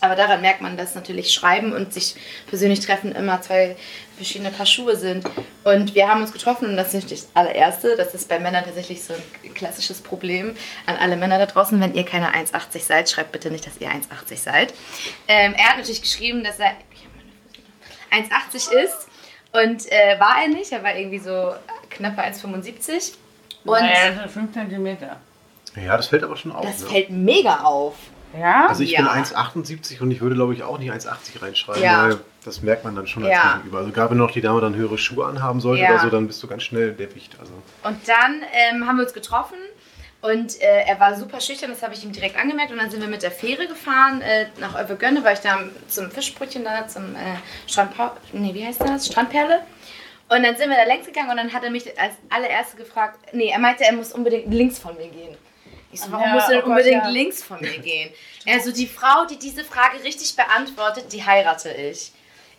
[0.00, 2.14] Aber daran merkt man, dass natürlich Schreiben und sich
[2.46, 3.76] persönlich treffen immer zwei
[4.16, 5.28] verschiedene Paar Schuhe sind.
[5.64, 7.96] Und wir haben uns getroffen und das ist nicht das allererste.
[7.96, 10.56] Das ist bei Männern tatsächlich so ein klassisches Problem.
[10.86, 13.88] An alle Männer da draußen, wenn ihr keine 1,80 seid, schreibt bitte nicht, dass ihr
[13.88, 14.74] 1,80 seid.
[15.28, 16.72] Ähm, er hat natürlich geschrieben, dass er
[18.10, 19.08] 1,80 ist.
[19.52, 20.72] Und äh, war er nicht.
[20.72, 21.52] Er war irgendwie so
[21.90, 23.14] knappe 1,75.
[23.64, 24.96] Und Naja, das sind 5 cm.
[25.84, 26.64] Ja, das fällt aber schon auf.
[26.64, 26.88] das ne?
[26.88, 27.94] fällt mega auf.
[28.38, 28.66] Ja?
[28.68, 29.00] Also ich Ja.
[29.00, 32.02] bin 1,78 und ich würde, glaube ich, auch nicht 1,80 reinschreiben, Ja.
[32.04, 33.54] weil das merkt man dann schon als Ja.
[33.56, 33.78] Gegenüber.
[33.78, 35.90] Also gerade wenn noch die Dame dann höhere Schuhe anhaben sollte Ja.
[35.90, 37.36] oder so, dann bist du ganz schnell der Wicht.
[37.40, 37.52] Also
[37.82, 39.56] Und dann ähm, haben wir uns getroffen
[40.22, 42.70] und äh, er war super schüchtern, das habe ich ihm direkt angemerkt.
[42.72, 45.58] Und dann sind wir mit der Fähre gefahren äh, nach Övergönne, weil ich da
[45.88, 47.18] zum Fischbrötchen da, zum äh,
[47.66, 49.06] Strandpa nee, wie heißt das?
[49.06, 49.60] Strandperle.
[50.28, 53.18] Und dann sind wir da längs gegangen und dann hat er mich als allererste gefragt,
[53.32, 55.36] nee, er meinte, er muss unbedingt links von mir gehen.
[55.92, 57.08] Ich so, warum Ja, musst du denn oh Gott, unbedingt ja.
[57.10, 58.10] links von mir gehen?
[58.48, 62.12] Also die Frau, die diese Frage richtig beantwortet, die heirate ich.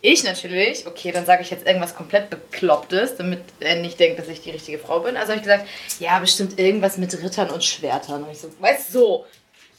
[0.04, 4.26] Ich natürlich, okay, dann sage ich jetzt irgendwas komplett Beklopptes, damit er nicht denkt, dass
[4.28, 5.16] ich die richtige Frau bin.
[5.16, 5.66] Also habe ich gesagt,
[6.00, 8.24] ja, bestimmt irgendwas mit Rittern und Schwertern.
[8.24, 9.26] Und ich so, weißt du, so,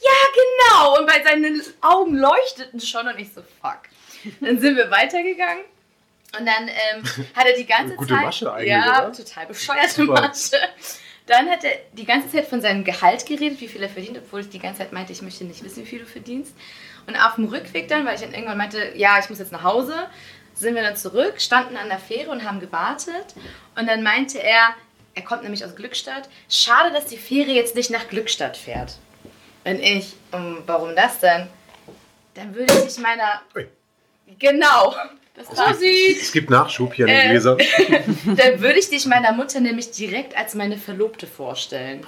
[0.00, 0.98] ja, genau.
[0.98, 3.80] Und bei seinen Augen leuchteten schon und ich so, fuck.
[4.40, 5.64] Dann sind wir weitergegangen.
[6.38, 7.04] Und dann ähm,
[7.36, 8.22] hat er die ganze Gute Zeit.
[8.24, 9.12] Masche eigentlich, Ja, oder?
[9.12, 10.20] total bescheuerte Super.
[10.22, 10.56] Masche.
[11.26, 14.40] Dann hat er die ganze Zeit von seinem Gehalt geredet, wie viel er verdient, obwohl
[14.40, 16.54] ich die ganze Zeit meinte, ich möchte nicht wissen, wie viel du verdienst.
[17.06, 19.62] Und auf dem Rückweg dann, weil ich dann irgendwann meinte, ja, ich muss jetzt nach
[19.62, 19.94] Hause,
[20.54, 23.34] sind wir dann zurück, standen an der Fähre und haben gewartet.
[23.74, 24.74] Und dann meinte er,
[25.14, 28.96] er kommt nämlich aus Glückstadt, schade, dass die Fähre jetzt nicht nach Glückstadt fährt.
[29.64, 31.48] Und ich, um, warum das denn?
[32.34, 33.42] Dann würde ich meiner.
[33.56, 33.68] Ui.
[34.38, 34.94] Genau.
[35.36, 37.30] Das war es gibt Nachschub hier in den Äh.
[37.30, 37.58] Gläsern.
[38.36, 42.06] Dann würde ich dich meiner Mutter nämlich direkt als meine Verlobte vorstellen.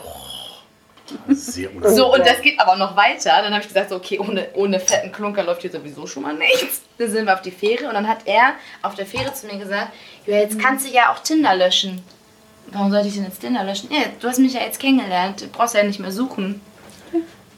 [1.29, 1.97] Sehr unangenehm.
[1.97, 3.31] So, und das geht aber noch weiter.
[3.43, 6.35] Dann habe ich gesagt, so, okay, ohne, ohne fetten Klunker läuft hier sowieso schon mal
[6.35, 6.83] nichts.
[6.99, 9.59] Dann sind wir auf die Fähre und dann hat er auf der Fähre zu mir
[9.59, 9.93] gesagt,
[10.27, 12.03] ja, jetzt kannst du ja auch Tinder löschen.
[12.69, 13.89] Warum sollte ich denn jetzt Tinder löschen?
[13.93, 16.61] Ja, du hast mich ja jetzt kennengelernt, du brauchst ja nicht mehr suchen.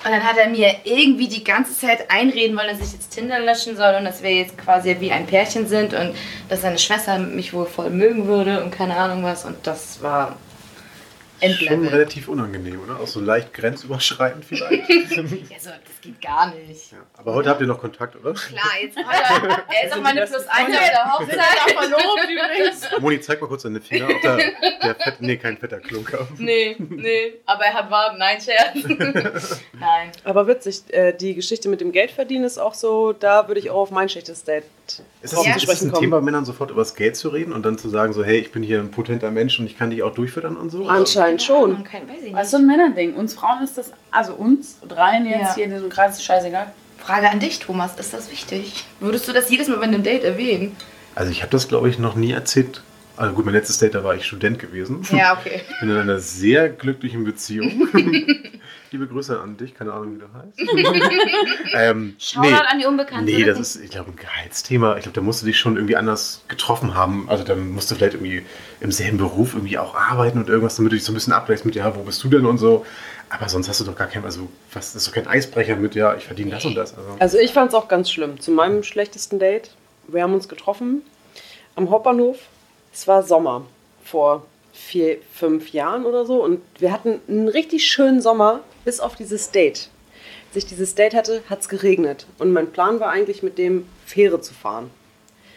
[0.05, 3.41] Und dann hat er mir irgendwie die ganze Zeit einreden wollen, dass ich jetzt Tinder
[3.41, 6.15] löschen soll und dass wir jetzt quasi wie ein Pärchen sind und
[6.49, 9.45] dass seine Schwester mich wohl voll mögen würde und keine Ahnung was.
[9.45, 10.37] Und das war
[11.41, 11.89] Schon Endlevel.
[11.89, 12.99] relativ unangenehm, oder?
[13.01, 14.89] Auch so leicht grenzüberschreitend vielleicht.
[15.19, 16.93] Ja, so, das geht gar nicht.
[16.93, 16.99] ja.
[17.17, 18.35] Aber heute habt ihr noch Kontakt, oder?
[18.35, 21.39] Klar, jetzt heute, er ist auch meine Plus 1 auf der Hochzeit.
[21.77, 23.01] verlobt übrigens.
[23.01, 24.09] Moni, zeig mal kurz deine Finger.
[24.09, 26.29] Ob da der Fett, nee, kein fetter Klunker.
[26.39, 28.75] Nee, nee, aber er hat Waden, nein, Scherz.
[29.79, 30.13] nein.
[30.25, 33.83] Aber witzig, äh, die Geschichte mit dem Geldverdienen ist auch so, da würde ich auch
[33.83, 34.65] auf mein schlechtes Date
[35.21, 35.57] Ist das, Ja.
[35.59, 35.93] zu ist ein.
[35.95, 38.39] Thema, bei Männern sofort über das Geld zu reden und dann zu sagen, so, hey,
[38.39, 40.87] ich bin hier ein potenter Mensch und ich kann dich auch durchfüttern und so?
[40.89, 41.83] Anscheinend schon.
[41.85, 42.65] Kein, weiß ich Das ist so nicht.
[42.71, 43.15] ein Männerding.
[43.15, 45.55] Uns Frauen ist das, also uns dreien jetzt Ja.
[45.57, 46.73] hier in diesem Kreis ist scheißegal.
[46.99, 48.85] Frage an dich, Thomas, ist das wichtig?
[49.01, 50.77] Würdest du das jedes Mal bei einem Date erwähnen?
[51.15, 52.83] Also ich habe das, glaube ich, noch nie erzählt.
[53.17, 55.05] Also gut, mein letztes Date, da war ich Student gewesen.
[55.11, 55.63] Ja, okay.
[55.69, 57.89] Ich bin in einer sehr glücklichen Beziehung.
[58.91, 61.73] Liebe Grüße an dich, keine Ahnung, wie du heißt.
[61.75, 63.25] ähm, Shoutout an die Unbekannte.
[63.25, 64.97] Nee, das ist, ich glaube, ein Gehaltsthema.
[64.97, 67.29] Ich glaube, da musst du dich schon irgendwie anders getroffen haben.
[67.29, 68.45] Also dann musst du vielleicht irgendwie
[68.81, 71.67] im selben Beruf irgendwie auch arbeiten und irgendwas, damit du dich so ein bisschen abgleichst
[71.67, 72.87] mit, ja, wo bist du denn und so.
[73.31, 75.95] Aber sonst hast du doch gar kein, also was, das ist doch kein Eisbrecher mit,
[75.95, 76.97] ja, ich verdiene das und das.
[76.97, 78.41] Also, Also ich fand es auch ganz schlimm.
[78.41, 79.71] Zu meinem schlechtesten Date,
[80.07, 81.03] wir haben uns getroffen
[81.77, 82.39] am Hauptbahnhof.
[82.93, 83.67] Es war Sommer
[84.03, 89.17] vor vier, fünf Jahren oder so und wir hatten einen richtig schönen Sommer bis auf
[89.17, 89.91] dieses Date.
[90.49, 93.87] Als ich dieses Date hatte, hat es geregnet und mein Plan war eigentlich mit dem
[94.07, 94.89] Fähre zu fahren.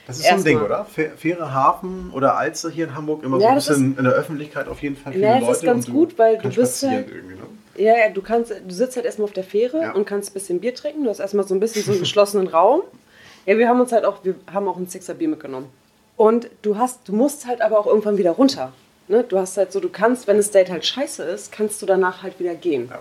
[0.06, 0.44] das ist so ein.
[0.44, 0.86] Ding, oder?
[0.94, 4.04] Fäh- Fähre Hafen oder Alster hier in Hamburg, immer so Ja, ein das bisschen in
[4.04, 5.54] der Öffentlichkeit auf jeden Fall viele Ja, das Leute.
[5.54, 7.38] ist ganz gut, weil du bist halt- ne?
[7.78, 9.92] Ja, ja, du kannst, du sitzt halt erstmal auf der Fähre Ja.
[9.94, 11.06] und kannst ein bisschen Bier trinken.
[11.06, 12.82] Du hast erstmal so ein bisschen so einen geschlossenen Raum.
[13.46, 15.68] Ja, wir haben uns halt auch, wir haben auch ein Sixer Bier mitgenommen.
[16.18, 18.74] Und du hast, du musst halt aber auch irgendwann wieder runter.
[19.08, 19.24] Ne?
[19.24, 22.22] Du hast halt so, du kannst, wenn das Date halt scheiße ist, kannst du danach
[22.24, 22.90] halt wieder gehen.
[22.92, 23.00] Ja.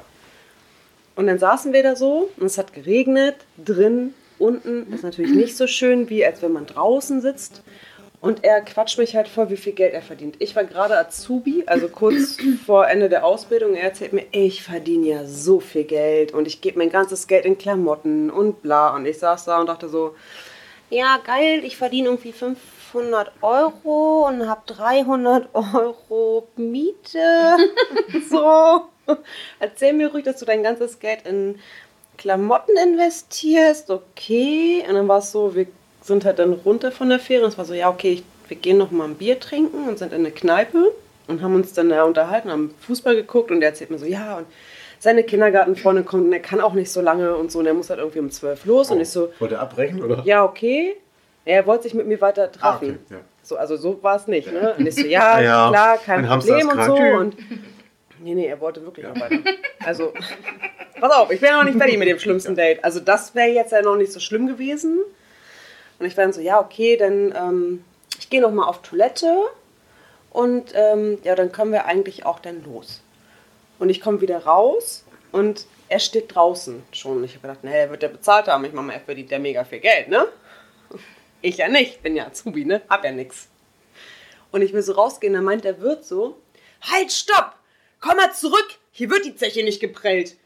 [1.16, 4.92] Und dann saßen wir da so und es hat geregnet, drin, unten.
[4.92, 7.62] ist natürlich nicht so schön, wie als wenn man draußen sitzt.
[8.20, 10.36] Und er quatscht mich halt voll, wie viel Geld er verdient.
[10.40, 12.36] Ich war gerade Azubi, also kurz
[12.66, 13.74] vor Ende der Ausbildung.
[13.74, 17.46] Er erzählt mir, ich verdiene ja so viel Geld und ich gebe mein ganzes Geld
[17.46, 18.94] in Klamotten und bla.
[18.94, 20.14] Und ich saß da und dachte so,
[20.90, 27.56] ja, geil, ich verdiene irgendwie 500 Euro und habe 300 Euro Miete.
[28.28, 28.82] so.
[29.60, 31.58] Erzähl mir ruhig, dass du dein ganzes Geld in
[32.18, 33.90] Klamotten investierst.
[33.90, 34.84] Okay.
[34.88, 35.66] Und dann war es so, wir
[36.02, 37.44] sind halt dann runter von der Fähre.
[37.44, 39.98] Und es war so, ja, okay, ich, wir gehen noch mal ein Bier trinken und
[39.98, 40.92] sind in eine Kneipe
[41.28, 44.38] und haben uns dann da unterhalten, haben Fußball geguckt und der erzählt mir so, ja,
[44.38, 44.46] und
[44.98, 47.88] seine Kindergartenfreundin kommt und er kann auch nicht so lange und so und er muss
[47.88, 50.22] halt irgendwie um 12 los und ich so, Wollte er abbrechen oder?
[50.24, 50.96] ja, okay.
[51.44, 52.98] Er wollte sich mit mir weiter Ah, treffen.
[53.06, 53.20] okay, ja.
[53.42, 54.52] So, also so war es nicht.
[54.52, 54.74] Ne?
[54.76, 56.94] Und ich so, ja, Ja, klar, kein Problem und so.
[56.96, 57.36] Und
[58.22, 59.38] nee, nee, er wollte wirklich noch weiter.
[59.84, 60.12] Also,
[61.00, 62.84] pass auf, ich ja noch nicht fertig mit dem schlimmsten Date.
[62.84, 65.00] Also das wäre jetzt ja noch nicht so schlimm gewesen.
[65.98, 67.84] Und ich war dann so, ja, okay, dann ähm,
[68.18, 69.48] ich gehe noch mal auf Toilette
[70.30, 73.02] und ähm, ja, dann können wir eigentlich auch dann los.
[73.78, 77.24] Und ich komme wieder raus und er steht draußen schon.
[77.24, 78.64] Ich habe gedacht, naja, der wird ja bezahlt haben.
[78.64, 80.26] Ich meine, er verdient ja mega viel Geld, ne?
[81.42, 82.82] Ich ja nicht, bin ja Azubi, ne?
[82.88, 83.48] Hab ja nix.
[84.52, 86.36] Und ich will so rausgehen, dann meint der Wirt so,
[86.82, 87.54] halt, stopp!
[88.00, 88.66] Komm mal zurück!
[88.92, 90.36] Hier wird die Zeche nicht geprellt.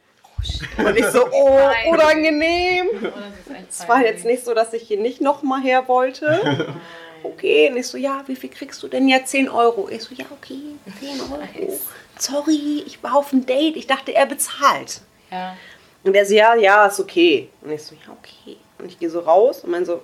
[0.76, 1.88] Und ich so, oh, Nein.
[1.90, 2.86] unangenehm.
[3.04, 6.74] Oh, Es war jetzt nicht so, dass ich hier nicht nochmal her wollte.
[7.26, 9.30] Okay, und ich so, ja, wie viel kriegst du denn jetzt?
[9.30, 9.88] 10 Euro.
[9.88, 10.60] Ich so, ja, okay,
[11.00, 11.80] 10 Euro.
[12.18, 13.76] Sorry, ich war auf ein Date.
[13.78, 15.00] Ich dachte, er bezahlt.
[15.30, 15.56] Ja.
[16.02, 17.48] Und er so, ja, ja, ist okay.
[17.62, 18.58] Und ich so, ja, okay.
[18.78, 20.02] Und ich gehe so raus und meine so,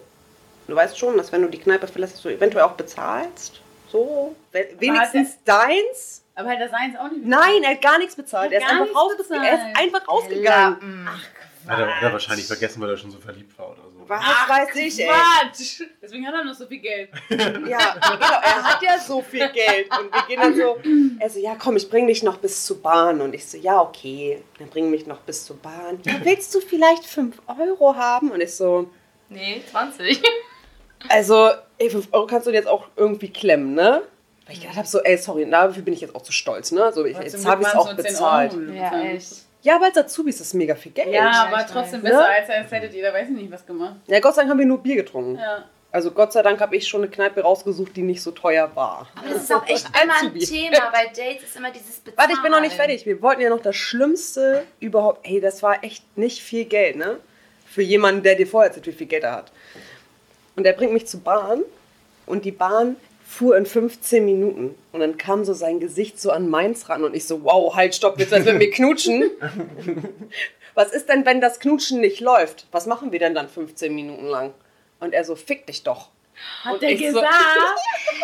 [0.66, 3.60] du weißt schon, dass wenn du die Kneipe verlässt, du eventuell auch bezahlst.
[3.92, 6.22] So, we- wenigstens deins.
[6.40, 8.52] Aber hat er seins auch nicht Nein, er hat gar nichts bezahlt.
[8.52, 9.44] Er ist gar einfach, nichts rausgegangen.
[9.44, 9.78] Er ist bezahlt.
[9.78, 10.74] einfach rausgegangen.
[10.74, 11.08] Lappen.
[11.68, 14.08] Hat er, hat er wahrscheinlich vergessen, weil er schon so verliebt war oder so.
[14.08, 15.08] Was weiß ich, ey.
[15.08, 15.82] Quatsch!
[16.02, 17.10] Deswegen hat er noch so viel Geld.
[17.28, 19.86] Ja, genau, er hat ja so viel Geld.
[19.96, 20.78] Und wir gehen dann so,
[21.20, 23.20] er so, ja komm, ich bring dich noch bis zur Bahn.
[23.20, 26.00] Und ich so, ja, okay, dann bring mich noch bis zur Bahn.
[26.04, 28.30] Ja, willst du vielleicht 5 Euro haben?
[28.30, 28.90] Und ich so,
[29.28, 30.22] Nee, 20.
[31.08, 34.02] also, ey, 5 Euro kannst du jetzt auch irgendwie klemmen, ne?
[34.50, 36.90] Weil ich gedacht habe, so, ey, sorry, dafür bin ich jetzt auch zu stolz, ne?
[36.92, 38.56] So, ich, jetzt habe ich es auch waren's nur 10 bezahlt.
[38.74, 39.32] Ja, echt.
[39.62, 41.12] Ja, aber als Azubi ist das mega viel Geld.
[41.14, 42.26] Ja, aber trotzdem besser, Ne?
[42.26, 43.94] als als hättet ihr da weiß ich nicht was gemacht.
[44.08, 45.36] Ja, Gott sei Dank haben wir nur Bier getrunken.
[45.36, 45.66] Ja.
[45.92, 49.06] Also Gott sei Dank habe ich schon eine Kneipe rausgesucht, die nicht so teuer war.
[49.14, 50.36] Aber das ist auch echt immer ein.
[50.36, 50.78] Thema.
[50.92, 52.16] Bei Dates ist immer dieses Bezahlen.
[52.16, 53.06] Warte, ich bin noch nicht fertig.
[53.06, 55.24] Wir wollten ja noch das Schlimmste überhaupt.
[55.28, 57.18] Ey, das war echt nicht viel Geld, ne?
[57.66, 59.52] Für jemanden, der dir vorher erzählt, wie viel Geld er hat.
[60.56, 61.62] Und er bringt mich zur Bahn
[62.26, 62.96] und die Bahn
[63.30, 64.74] fuhr in 15 Minuten.
[64.90, 67.94] Und dann kam so sein Gesicht so an meins ran und ich so, wow, halt,
[67.94, 69.30] stopp, jetzt wenn wir knutschen.
[70.74, 72.66] Was ist denn, wenn das Knutschen nicht läuft?
[72.72, 74.52] Was machen wir denn dann 15 Minuten lang?
[74.98, 76.08] Und er so, fick dich doch.
[76.64, 77.34] Hat Und der ich so- gesagt?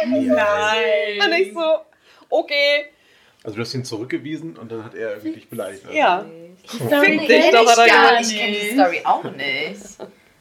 [0.07, 1.21] Nein.
[1.25, 1.77] Und ich so,
[2.29, 2.87] okay.
[3.45, 5.85] Also du hast ihn zurückgewiesen und dann hat er irgendwie dich beleidigt.
[5.93, 6.27] Ja.
[6.67, 8.21] Fick dich doch, hat er gesagt.
[8.23, 9.81] Ich kenne die Story auch nicht.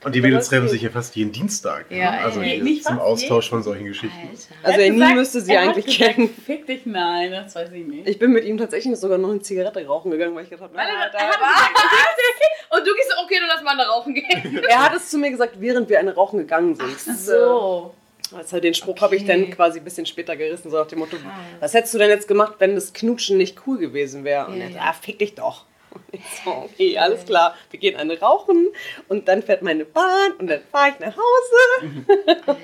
[0.06, 1.89] Und die Mädels treffen sich ja fast jeden Dienstag.
[1.91, 1.97] ne?
[1.97, 2.62] Ja, also ey.
[2.62, 4.16] Nicht zum Austausch von solchen Geschichten.
[4.30, 4.68] Alter.
[4.68, 6.30] Also Er nie gesagt- müsste sie eigentlich gesagt, kennen.
[6.45, 8.08] Fick dich, nein, das weiß ich nicht.
[8.08, 10.76] Ich bin mit ihm tatsächlich sogar noch eine Zigarette rauchen gegangen, weil ich gedacht habe,
[10.78, 13.84] Weil er, er, da- hat gesagt, und du gehst so, okay, du lass mal da
[13.89, 14.64] rauchen gehen.
[14.70, 16.99] er hat es zu mir gesagt, während wir eine rauchen gegangen sind.
[17.18, 17.93] So.
[18.36, 19.32] Also den Spruch habe ich Okay.
[19.43, 21.16] dann quasi ein bisschen später gerissen, so nach dem Motto,
[21.60, 24.47] was hättest du denn jetzt gemacht, wenn das Knutschen nicht cool gewesen wäre?
[24.47, 25.66] Und Ja, er ah, fick dich doch.
[25.96, 27.56] Und ich so, okay, alles klar.
[27.72, 28.68] Wir gehen eine rauchen
[29.08, 32.06] und dann fährt meine Bahn und dann fahre ich nach Hause.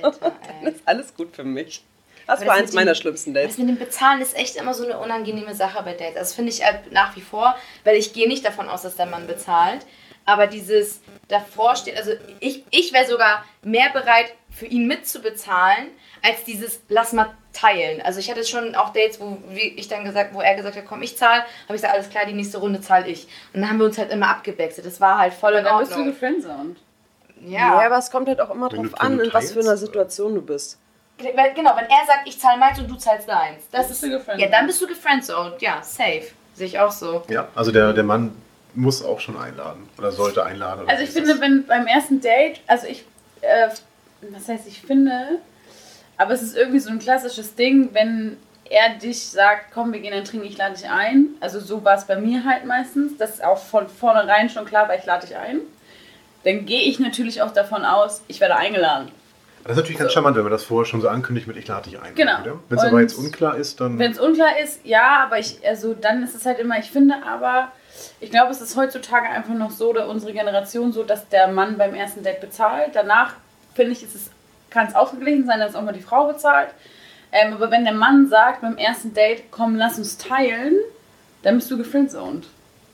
[0.01, 0.31] Alter,
[0.63, 1.83] Dann ist alles gut für mich.
[2.27, 3.57] Das war das eins meiner dem- schlimmsten Das Dates.
[3.57, 6.15] mit dem Bezahlen ist echt immer so eine unangenehme Sache bei Dates.
[6.15, 9.07] Das finde ich halt nach wie vor, weil ich gehe nicht davon aus, dass der
[9.07, 9.85] Mann bezahlt.
[10.23, 15.87] Aber dieses davor steht, also ich, ich wäre sogar mehr bereit, für ihn mitzubezahlen,
[16.23, 18.01] als dieses lass mal teilen.
[18.01, 20.85] Also ich hatte schon auch Dates, wo wie ich dann gesagt, wo er gesagt hat,
[20.87, 23.27] komm, ich zahle, habe ich gesagt, alles klar, die nächste Runde zahle ich.
[23.53, 24.85] Und dann haben wir uns halt immer abgewechselt.
[24.85, 26.13] Das war halt voll in Dann bist du Ordnung.
[26.13, 26.77] gefriendzoned.
[27.45, 27.85] Ja, Ja.
[27.85, 30.41] aber es kommt halt auch immer Wenn drauf an, in was für einer Situation du
[30.41, 30.77] bist.
[31.17, 31.31] Genau,
[31.75, 33.63] wenn er sagt, ich zahle meins und du zahlst deins.
[33.71, 34.41] Das bist ist, du gefriendzoned.
[34.41, 35.61] ja, dann bist du gefriendzoned.
[35.61, 36.23] Ja, safe.
[36.55, 37.23] Sehe ich auch so.
[37.29, 38.35] Ja, also der, der Mann
[38.73, 40.83] muss auch schon einladen oder sollte einladen.
[40.83, 41.41] oder Also ich finde, das?
[41.41, 43.05] wenn beim ersten Date, also ich,
[43.41, 43.69] äh,
[44.29, 45.39] was heißt ich finde,
[46.17, 48.37] aber es ist irgendwie so ein klassisches Ding, wenn
[48.69, 51.29] er dich sagt, komm, wir gehen dann trinken, ich lade dich ein.
[51.41, 53.17] Also so war es bei mir halt meistens.
[53.17, 55.59] Das ist auch von vornherein schon klar, weil ich lade dich ein.
[56.43, 59.11] Dann gehe ich natürlich auch davon aus, ich werde eingeladen.
[59.63, 61.89] Das ist natürlich ganz charmant, wenn man das vorher schon so ankündigt mit ich lade
[61.89, 62.15] dich ein.
[62.15, 62.37] Genau.
[62.69, 63.99] Wenn es aber jetzt unklar ist, dann.
[63.99, 67.15] Wenn es unklar ist, ja, aber ich, also dann ist es halt immer, ich finde
[67.27, 67.71] aber,
[68.19, 71.77] ich glaube, es ist heutzutage einfach noch so, oder unsere Generation so, dass der Mann
[71.77, 72.91] beim ersten Date bezahlt.
[72.93, 73.35] Danach,
[73.73, 74.29] finde ich, ist es,
[74.69, 76.69] kann es ausgeglichen sein, dass auch mal die Frau bezahlt.
[77.31, 80.75] Ähm, aber wenn der Mann sagt beim ersten Date, komm, lass uns teilen,
[81.43, 82.47] dann bist du gefriendzoned.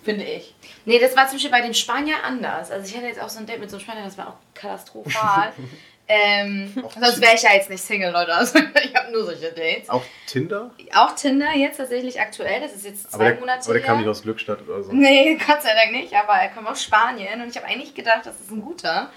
[0.03, 0.53] Finde ich.
[0.85, 2.71] Nee, das war zum Beispiel bei dem Spanier anders.
[2.71, 4.37] Also ich hatte jetzt auch so ein Date mit so einem Spanier, das war auch
[4.53, 5.51] katastrophal.
[6.09, 8.33] Ähm, sonst wäre ich ja jetzt nicht Single, Leute.
[8.33, 9.89] Also, ich habe nur solche Dates.
[9.89, 10.71] Auch Tinder?
[10.95, 12.61] Auch Tinder jetzt tatsächlich aktuell.
[12.61, 14.93] Das ist jetzt zwei Aber der, Monate aber der kam nicht aus Glückstadt oder so.
[14.93, 18.21] Nee, Gott sei Dank nicht, aber er kommt aus Spanien und ich habe eigentlich gedacht,
[18.25, 19.11] das ist ein guter.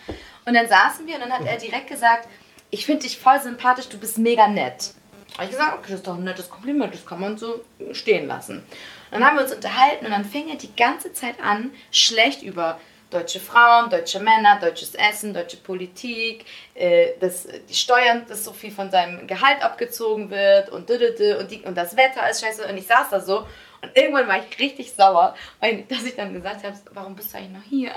[0.44, 2.28] Und dann saßen wir und dann hat er direkt gesagt,
[2.70, 4.94] ich finde dich voll sympathisch, du bist mega nett.
[5.34, 8.26] Habe ich gesagt, okay, das ist doch ein nettes Kompliment, das kann man so stehen
[8.26, 8.64] lassen.
[9.10, 12.80] Dann haben wir uns unterhalten und dann fing er die ganze Zeit an, schlecht über
[13.10, 18.70] deutsche Frauen, deutsche Männer, deutsches Essen, deutsche Politik, äh, dass die Steuern, dass so viel
[18.70, 22.86] von seinem Gehalt abgezogen wird und und, die, und das Wetter ist scheiße und ich
[22.86, 23.46] saß da so
[23.82, 27.38] und irgendwann war ich richtig sauer, weil dass ich dann gesagt habe, warum bist du
[27.38, 27.92] eigentlich noch hier?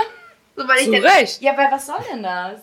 [0.55, 1.41] So, weil ich Zu dann, Recht.
[1.41, 2.59] Ja, weil was soll denn das?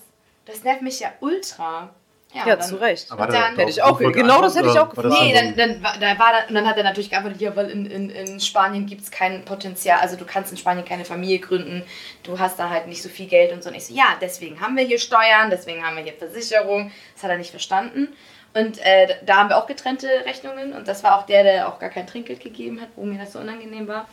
[0.47, 1.91] Das nervt mich ja ultra.
[2.33, 3.11] Ja, und dann- zu Recht.
[3.11, 5.83] Aber er dann- Hätte ich auch- genau das hätte ich auch das Nee, dann dann,
[5.83, 8.09] dann, war- da war dann, und dann hat er natürlich geantwortet, ja, weil in, in,
[8.09, 11.83] in Spanien gibt es kein Potenzial, also du kannst in Spanien keine Familie gründen,
[12.23, 13.69] du hast da halt nicht so viel Geld und so.
[13.71, 16.93] Und ich so, ja, deswegen haben wir hier Steuern, deswegen haben wir hier Versicherung.
[17.15, 18.15] Das hat er nicht verstanden.
[18.55, 21.79] Und äh, da haben wir auch getrennte Rechnungen und das war auch der, der auch
[21.81, 24.09] gar kein Trinkgeld gegeben hat, wo mir das so unangenehm war.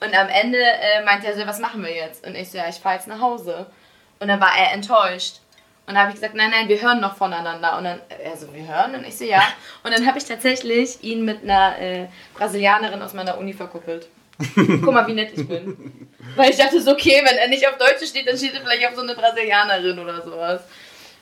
[0.00, 2.26] Und am Ende äh, meinte er so, was machen wir jetzt?
[2.26, 3.66] Und ich so, ja, ich fahre jetzt nach Hause.
[4.18, 5.40] Und dann war er enttäuscht.
[5.86, 7.76] Und dann habe ich gesagt, nein, nein, wir hören noch voneinander.
[7.76, 8.94] Und dann, er so, wir hören?
[8.94, 9.42] Und ich so, ja.
[9.82, 14.08] Und dann habe ich tatsächlich ihn mit einer äh, Brasilianerin aus meiner Uni verkuppelt.
[14.54, 16.08] Guck mal, wie nett ich bin.
[16.36, 18.86] Weil ich dachte so, okay, wenn er nicht auf Deutsche steht, dann steht er vielleicht
[18.88, 20.62] auf so eine Brasilianerin oder sowas.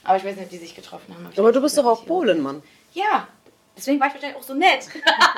[0.05, 1.29] Aber ich weiß nicht, ob die sich getroffen haben.
[1.37, 2.63] Aber du bist doch auch Polen, Mann.
[2.93, 3.27] Ja,
[3.79, 4.87] deswegen war ich wahrscheinlich auch so nett.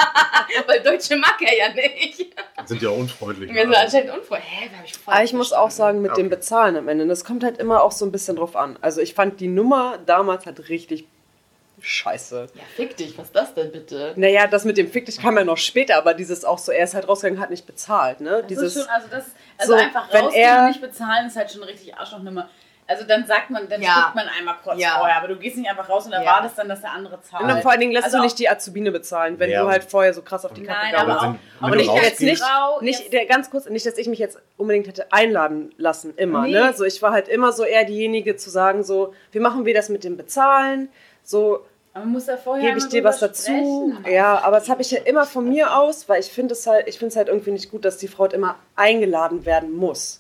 [0.66, 2.34] Weil Deutsche mag er ja nicht.
[2.64, 3.53] Sind ja unfreundlich.
[3.53, 4.51] Wir sind anscheinend unfreundlich.
[4.51, 6.36] Hä, hab ich voll Aber ich muss auch sagen, mit dem Okay.
[6.36, 8.78] Bezahlen am Ende, das kommt halt immer auch so ein bisschen drauf an.
[8.80, 11.07] Also ich fand die Nummer damals halt richtig
[11.80, 12.49] scheiße.
[12.55, 14.12] Ja, fick dich, was ist das denn bitte?
[14.16, 16.84] Naja, das mit dem Fick dich kam ja noch später, aber dieses auch so, er
[16.84, 18.38] ist halt rausgegangen, hat nicht bezahlt, ne?
[18.41, 19.24] Das Dieses, ist schon, also das,
[19.57, 22.49] also So, einfach wenn rausgehen er- und nicht bezahlen ist halt schon richtig Arschlochnummer.
[22.91, 24.11] Also dann sagt man, dann Ja.
[24.16, 24.97] man einmal kurz Ja.
[24.99, 26.18] vorher, aber du gehst nicht einfach raus und Ja.
[26.18, 27.43] erwartest dann, dass der andere zahlt.
[27.45, 29.62] und dann vor allen Dingen lässt Also du nicht die Azubine bezahlen, wenn Ja.
[29.62, 32.43] du halt vorher so krass auf die Kacke Nein, gehauen aber Und ich jetzt nicht,
[32.43, 36.12] Frau nicht jetzt- der, ganz kurz, nicht, dass ich mich jetzt unbedingt hätte einladen lassen,
[36.16, 36.53] immer, Nee.
[36.53, 36.72] ne?
[36.74, 39.88] So, ich war halt immer so eher diejenige zu sagen, so, wie machen wir das
[39.88, 40.88] mit dem Bezahlen?
[41.22, 41.64] So,
[41.95, 43.43] Aber man muss ja vorher gebe ich dir was dazu?
[43.53, 44.05] sprechen.
[44.11, 46.88] Ja, aber das habe ich ja immer von mir aus, weil ich finde es halt,
[46.88, 50.19] ich finde es halt irgendwie nicht gut, dass die Frau halt immer eingeladen werden muss.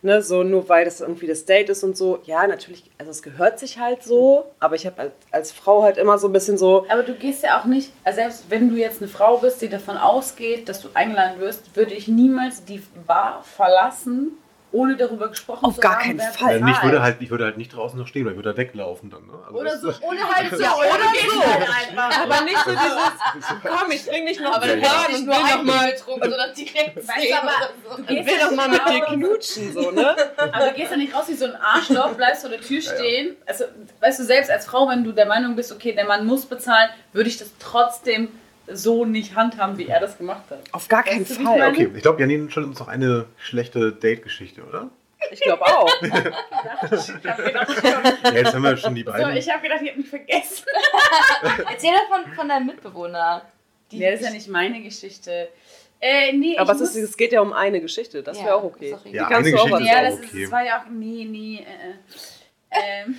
[0.00, 2.20] Ne, so nur weil das irgendwie das Date ist und so.
[2.24, 5.96] Ja, natürlich, also es gehört sich halt so, aber ich habe als, als Frau halt
[5.96, 8.76] immer so ein bisschen so, Aber du gehst ja auch nicht, also selbst wenn du
[8.76, 12.80] jetzt eine Frau bist, die davon ausgeht, dass du eingeladen wirst, würde ich niemals die
[13.08, 14.38] Bar verlassen,
[14.70, 16.58] ohne darüber gesprochen Auf zu gar haben, keinen wer Fall.
[16.58, 18.50] Ja, nee, ich, würde halt, ich würde halt nicht draußen noch stehen, weil ich würde
[18.52, 19.26] da weglaufen dann.
[19.26, 19.32] Ne?
[19.46, 21.42] Also Oder so, ohne halt so, Ja, oder, so.
[21.42, 22.22] halt einfach.
[22.22, 25.34] aber nicht so dieses, komm, ich bring dich noch Aber zu dann ich und nur
[25.34, 28.88] will noch mal, getrunken, sondern direkt Weißt aber du gehst will ja doch mal mit
[28.88, 30.16] dir knutschen, so, ne?
[30.36, 33.36] Aber du gehst ja nicht raus wie so ein Arschloch, bleibst vor der Tür stehen.
[33.46, 33.64] Also,
[34.00, 36.90] weißt du, selbst als Frau, wenn du der Meinung bist, okay, der Mann muss bezahlen,
[37.12, 38.28] würde ich das trotzdem
[38.72, 40.60] so nicht handhaben, wie er das gemacht hat.
[40.72, 41.58] Auf gar keinen Weißt du, wie ich Fall.
[41.58, 41.72] meine?
[41.72, 44.90] Okay, ich glaube, Janine stellt uns noch eine schlechte Date-Geschichte, oder?
[45.30, 45.90] Ich glaube auch.
[46.00, 46.10] Ich
[47.26, 47.68] habe gedacht,
[48.24, 49.36] Ja, jetzt haben wir schon die so, beiden.
[49.36, 50.64] ich hab gedacht, ich habe mich vergessen.
[51.70, 53.42] Erzähl doch von, von deinem Mitbewohner.
[53.90, 55.48] Die Nee, das ist ja nicht meine Geschichte.
[56.00, 58.62] Äh, nee, Aber ich es, ist, es geht ja um eine Geschichte, das wäre auch
[58.64, 58.94] okay.
[58.94, 60.42] auch Ja, Die kannst eine du auch Geschichte was- Ja, ist das, auch ist, okay.
[60.42, 60.90] das war ja auch.
[60.90, 61.56] Nee, nee.
[61.56, 61.60] Äh,
[61.90, 61.94] äh.
[62.70, 63.18] Ähm,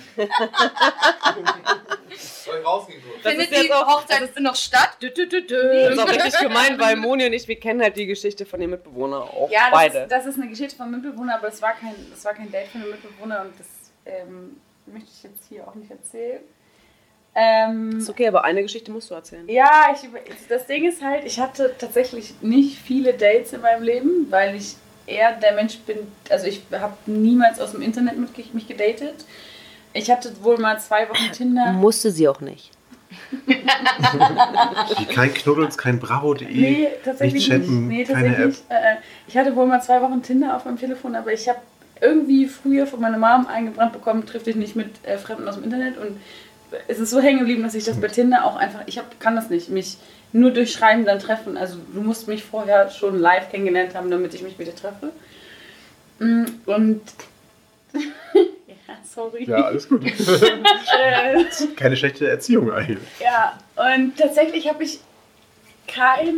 [2.16, 3.22] Soll ich rausgehen kurz?
[3.22, 4.90] Das Findet ist jetzt die auch- Hochzeit noch statt?
[5.02, 5.56] Dü, dü, dü, dü.
[5.56, 8.60] Das ist auch richtig gemein, weil Moni und ich, wir kennen halt die Geschichte von
[8.60, 9.98] den Mitbewohnern auch ja, das beide.
[10.00, 12.50] ist, das ist eine Geschichte von einem Mitbewohner, aber es war kein, das war kein
[12.50, 13.66] Date von einem Mitbewohner und das
[14.06, 16.40] ähm, möchte ich jetzt hier auch nicht erzählen.
[17.32, 19.48] Ähm, ist okay, aber eine Geschichte musst du erzählen.
[19.48, 20.08] Ja, ich,
[20.48, 24.74] das Ding ist halt, ich hatte tatsächlich nicht viele Dates in meinem Leben, weil ich
[25.10, 25.98] eher der Mensch bin,
[26.28, 29.24] also ich habe niemals aus dem Internet mit mich gedatet.
[29.92, 31.72] Ich hatte wohl mal zwei Wochen Tinder.
[31.72, 32.70] Musste sie auch nicht.
[35.14, 36.46] Kein Knuddels, kein Bravo.de.
[36.48, 38.08] Nee, tatsächlich nicht chatten, nicht.
[38.08, 38.64] Nee, keine tatsächlich.
[38.68, 38.96] Äh,
[39.26, 41.58] ich hatte wohl mal zwei Wochen Tinder auf meinem Telefon, aber ich habe
[42.00, 45.64] irgendwie früher von meiner Mom eingebrannt bekommen, triff dich nicht mit äh, Fremden aus dem
[45.64, 46.16] Internet und
[46.88, 49.36] es ist so hängen geblieben, dass ich das bei Tinder auch einfach, ich hab, kann
[49.36, 49.98] das nicht, mich
[50.32, 51.56] nur durch Schreiben dann treffen.
[51.56, 55.10] Also du musst mich vorher schon live kennengelernt haben, damit ich mich mit dir treffe.
[56.18, 57.00] Mm, Und
[57.94, 59.44] ja, sorry.
[59.44, 60.02] Ja, alles gut.
[61.02, 61.44] Äh,
[61.76, 62.98] Keine schlechte Erziehung eigentlich.
[63.20, 65.00] ja, und tatsächlich habe ich
[65.86, 66.34] kein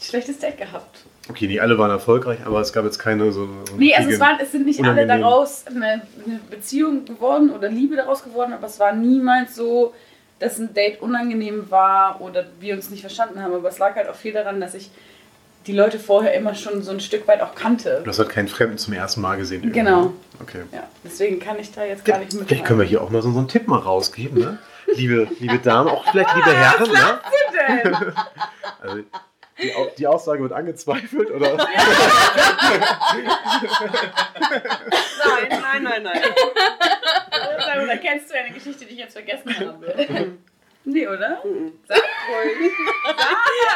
[0.00, 1.04] schlechtes Date gehabt.
[1.28, 3.46] Okay, nicht alle waren erfolgreich, aber es gab jetzt keine so.
[3.66, 5.20] so Nee, also es, waren, es sind nicht alle unangenehm.
[5.22, 9.94] daraus eine, eine Beziehung geworden oder Liebe daraus geworden, aber es war niemals so,
[10.44, 13.54] dass ein Date unangenehm war oder wir uns nicht verstanden haben.
[13.54, 14.90] Aber es lag halt auch viel daran, dass ich
[15.66, 18.02] die Leute vorher immer schon so ein Stück weit auch kannte.
[18.04, 19.62] Du hast halt keinen Fremden zum ersten Mal gesehen.
[19.62, 19.78] irgendwie.
[19.80, 20.12] Genau.
[20.40, 20.62] Okay.
[20.72, 22.48] Ja, deswegen kann ich da jetzt gar nicht mit.
[22.48, 24.58] Vielleicht können wir hier auch mal so, so einen Tipp mal rausgeben, ne?
[24.94, 28.14] Liebe, liebe Damen, auch vielleicht liebe Herren, ne?
[28.82, 29.02] Also,
[29.64, 31.56] die, die Aussage wird angezweifelt, oder?
[35.26, 36.22] Nein, nein, nein, nein.
[37.82, 40.32] Oder kennst du eine Geschichte, die ich jetzt vergessen habe?
[40.84, 41.42] nee, oder?
[41.88, 41.98] Sag
[42.28, 42.72] ruhig.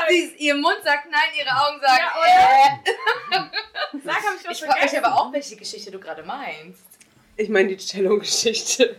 [0.09, 3.99] Sie- Ihr Mund sagt nein, ihre Augen sagen Ja, äh.
[4.05, 6.83] Sag, hab ich was Ich frage mich aber auch, welche Geschichte du gerade meinst.
[7.37, 8.97] Ich meine die Cello-Geschichte.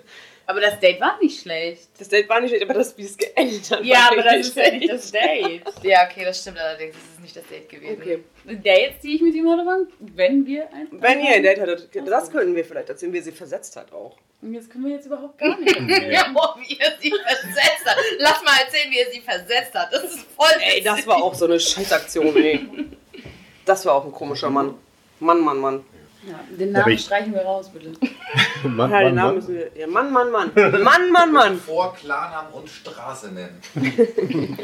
[0.50, 1.90] Aber das Date war nicht schlecht.
[2.00, 3.86] Das Date war nicht schlecht, aber das, wie es geendet hat.
[3.86, 5.62] Ja, war aber das ist ja nicht das Date.
[5.84, 6.96] Ja, okay, das stimmt allerdings.
[6.96, 8.02] Das ist nicht das Date gewesen.
[8.02, 8.24] Okay.
[8.46, 10.88] Dates, die ich mit ihm hatte, waren, wenn wir ein.
[10.90, 14.18] Wenn ihr ein Date hattet, das könnten wir vielleicht erzählen, wie sie versetzt hat auch.
[14.42, 16.12] Und jetzt können wir jetzt überhaupt gar nicht erzählen.
[16.12, 17.98] Ja, boah, wie er sie versetzt hat.
[18.18, 19.94] Lass mal erzählen, wie er sie versetzt hat.
[19.94, 20.50] Das ist voll.
[20.62, 22.68] Ey, das war auch so eine Scheißaktion, ey.
[23.66, 24.74] Das war auch ein komischer Mann.
[25.20, 25.86] Mann, Mann, Mann.
[26.28, 27.92] Ja, den Namen ich- streichen wir raus, bitte.
[28.64, 29.36] Mann, Ja, Mann, den Namen Mann.
[29.36, 29.72] müssen wir.
[29.76, 30.52] Ja, Mann, Mann, Mann.
[30.84, 31.58] Mann, Mann, Mann.
[31.66, 33.58] Vor Klarnamen und Straße nennen.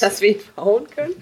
[0.00, 1.14] Dass wir ihn verhauen können.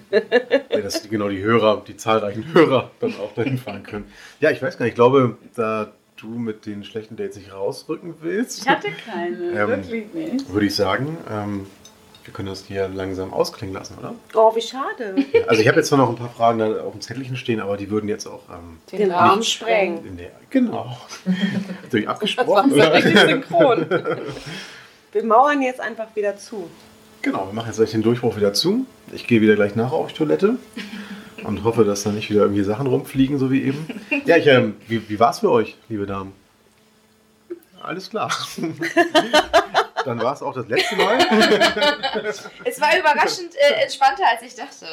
[0.71, 4.11] Ja, dass genau die Hörer, die zahlreichen Hörer dann auch dahin fahren können.
[4.39, 8.15] Ja, ich weiß gar nicht, ich glaube, da du mit den schlechten Dates nicht rausrücken
[8.21, 10.51] willst, Ich hatte keine, Ähm, wirklich nicht.
[10.53, 11.65] würde ich sagen, ähm,
[12.31, 14.13] wir können das hier langsam ausklingen lassen, oder?
[14.35, 15.15] Oh, wie schade.
[15.33, 17.59] Ja, also ich habe jetzt zwar noch ein paar Fragen da auf dem Zettelchen stehen,
[17.59, 20.05] aber die würden jetzt auch ähm, Den Rahmen sprengen.
[20.05, 20.31] in der...
[20.49, 20.97] Genau.
[21.89, 22.93] Durch Das abgesprochen, war oder?
[22.93, 23.85] richtig synchron.
[25.11, 26.69] Wir mauern jetzt einfach wieder zu.
[27.21, 28.85] Genau, wir machen jetzt gleich den Durchbruch wieder zu.
[29.11, 30.55] Ich gehe wieder gleich nach auf die Toilette
[31.43, 33.85] und hoffe, dass da nicht wieder irgendwie Sachen rumfliegen, so wie eben.
[34.25, 36.31] Ja, ich, ähm, wie, wie war es für euch, liebe Damen?
[37.83, 38.31] Alles klar.
[40.05, 41.17] Dann war es auch das letzte Mal.
[42.65, 44.85] Es war überraschend äh, entspannter, als ich dachte.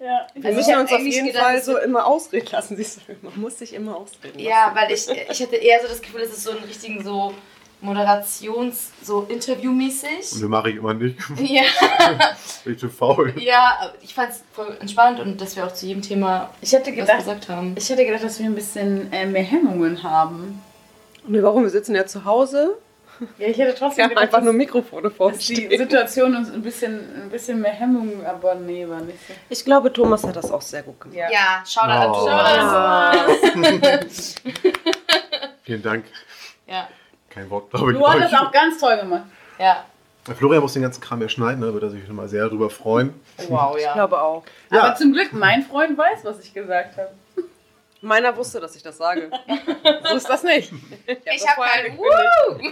[0.00, 2.76] Ja, ich Wir Also müssen uns auf jeden gedacht, Fall es so immer ausreden lassen.
[2.76, 4.76] Siehst du, man muss sich immer ausreden Ja, lassen.
[4.76, 7.32] weil ich, ich hatte eher so das Gefühl, es ist so ein richtigen so
[7.82, 10.32] Moderations-, so Interviewmäßig.
[10.32, 11.18] Und wir mache ich immer nicht.
[11.38, 11.62] Ja,
[12.64, 13.34] Bin ich zu faul.
[13.38, 16.90] ja, ich fand es voll entspannt und dass wir auch zu jedem Thema Ich hätte
[16.90, 17.74] was gedacht, gesagt haben.
[17.78, 20.62] ich hätte gedacht, dass wir ein bisschen äh, mehr Hemmungen haben.
[21.26, 21.62] Und warum?
[21.62, 22.76] Wir sitzen ja zu Hause.
[23.38, 25.76] Ja, ich hätte trotzdem gedacht, einfach dass- nur Mikrofone vor uns dass die.
[25.76, 29.34] Situation uns ein bisschen, ein bisschen mehr Hemmungen, aber nee, war nicht so.
[29.48, 31.18] Ich glaube, Thomas hat das auch sehr gut gemacht.
[31.32, 32.26] Ja, schau da Oh.
[32.26, 34.34] an Thomas.
[35.62, 36.04] Vielen Dank.
[36.66, 36.88] Ja,
[37.30, 37.98] Kein Wort, glaube ich.
[37.98, 39.24] Du hast das auch ganz toll gemacht.
[39.58, 39.84] ja.
[40.38, 43.12] Florian muss den ganzen Kram ja schneiden, da wird er sich nochmal sehr drüber freuen.
[43.48, 43.92] Wow, Ich ja.
[43.92, 44.42] glaube auch.
[44.72, 44.82] Ja.
[44.84, 47.10] Aber zum Glück, mein Freund weiß, was ich gesagt habe.
[48.04, 49.30] Meiner wusste, dass ich das sage.
[50.08, 50.70] so ist das nicht.
[51.06, 52.04] Ich habe kein Woo!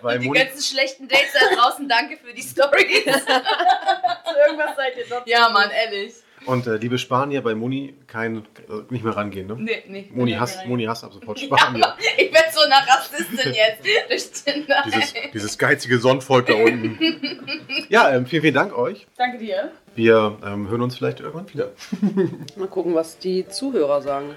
[0.00, 3.04] Weil Die Moni, ganzen schlechten Dates da draußen, danke für die Stories.
[3.04, 5.26] Zu irgendwas seid ihr doch.
[5.26, 6.14] ja, Mann, ehrlich.
[6.46, 8.36] und äh, liebe Spanier, bei Moni kein,
[8.68, 9.56] äh, nicht mehr rangehen, ne?
[9.58, 10.08] Nee, nee.
[10.12, 10.64] Moni Ja, hasst.
[10.66, 11.96] Moni hasst ab sofort Spanier.
[12.16, 13.84] Ich bin so eine Rassistin jetzt.
[14.08, 14.84] Durch Tinder.
[14.86, 17.86] Dieses, dieses geizige Sonnenvolk da unten.
[17.88, 19.06] Ja, ähm, vielen, vielen Dank euch.
[19.16, 19.72] Danke dir.
[19.98, 21.72] Wir ähm, hören uns vielleicht irgendwann wieder.
[22.56, 24.36] Mal gucken, was die Zuhörer sagen.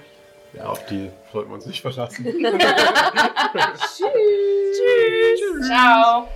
[0.54, 2.26] Ja, auf die sollten wir uns nicht verlassen.
[5.64, 6.26] Ciao.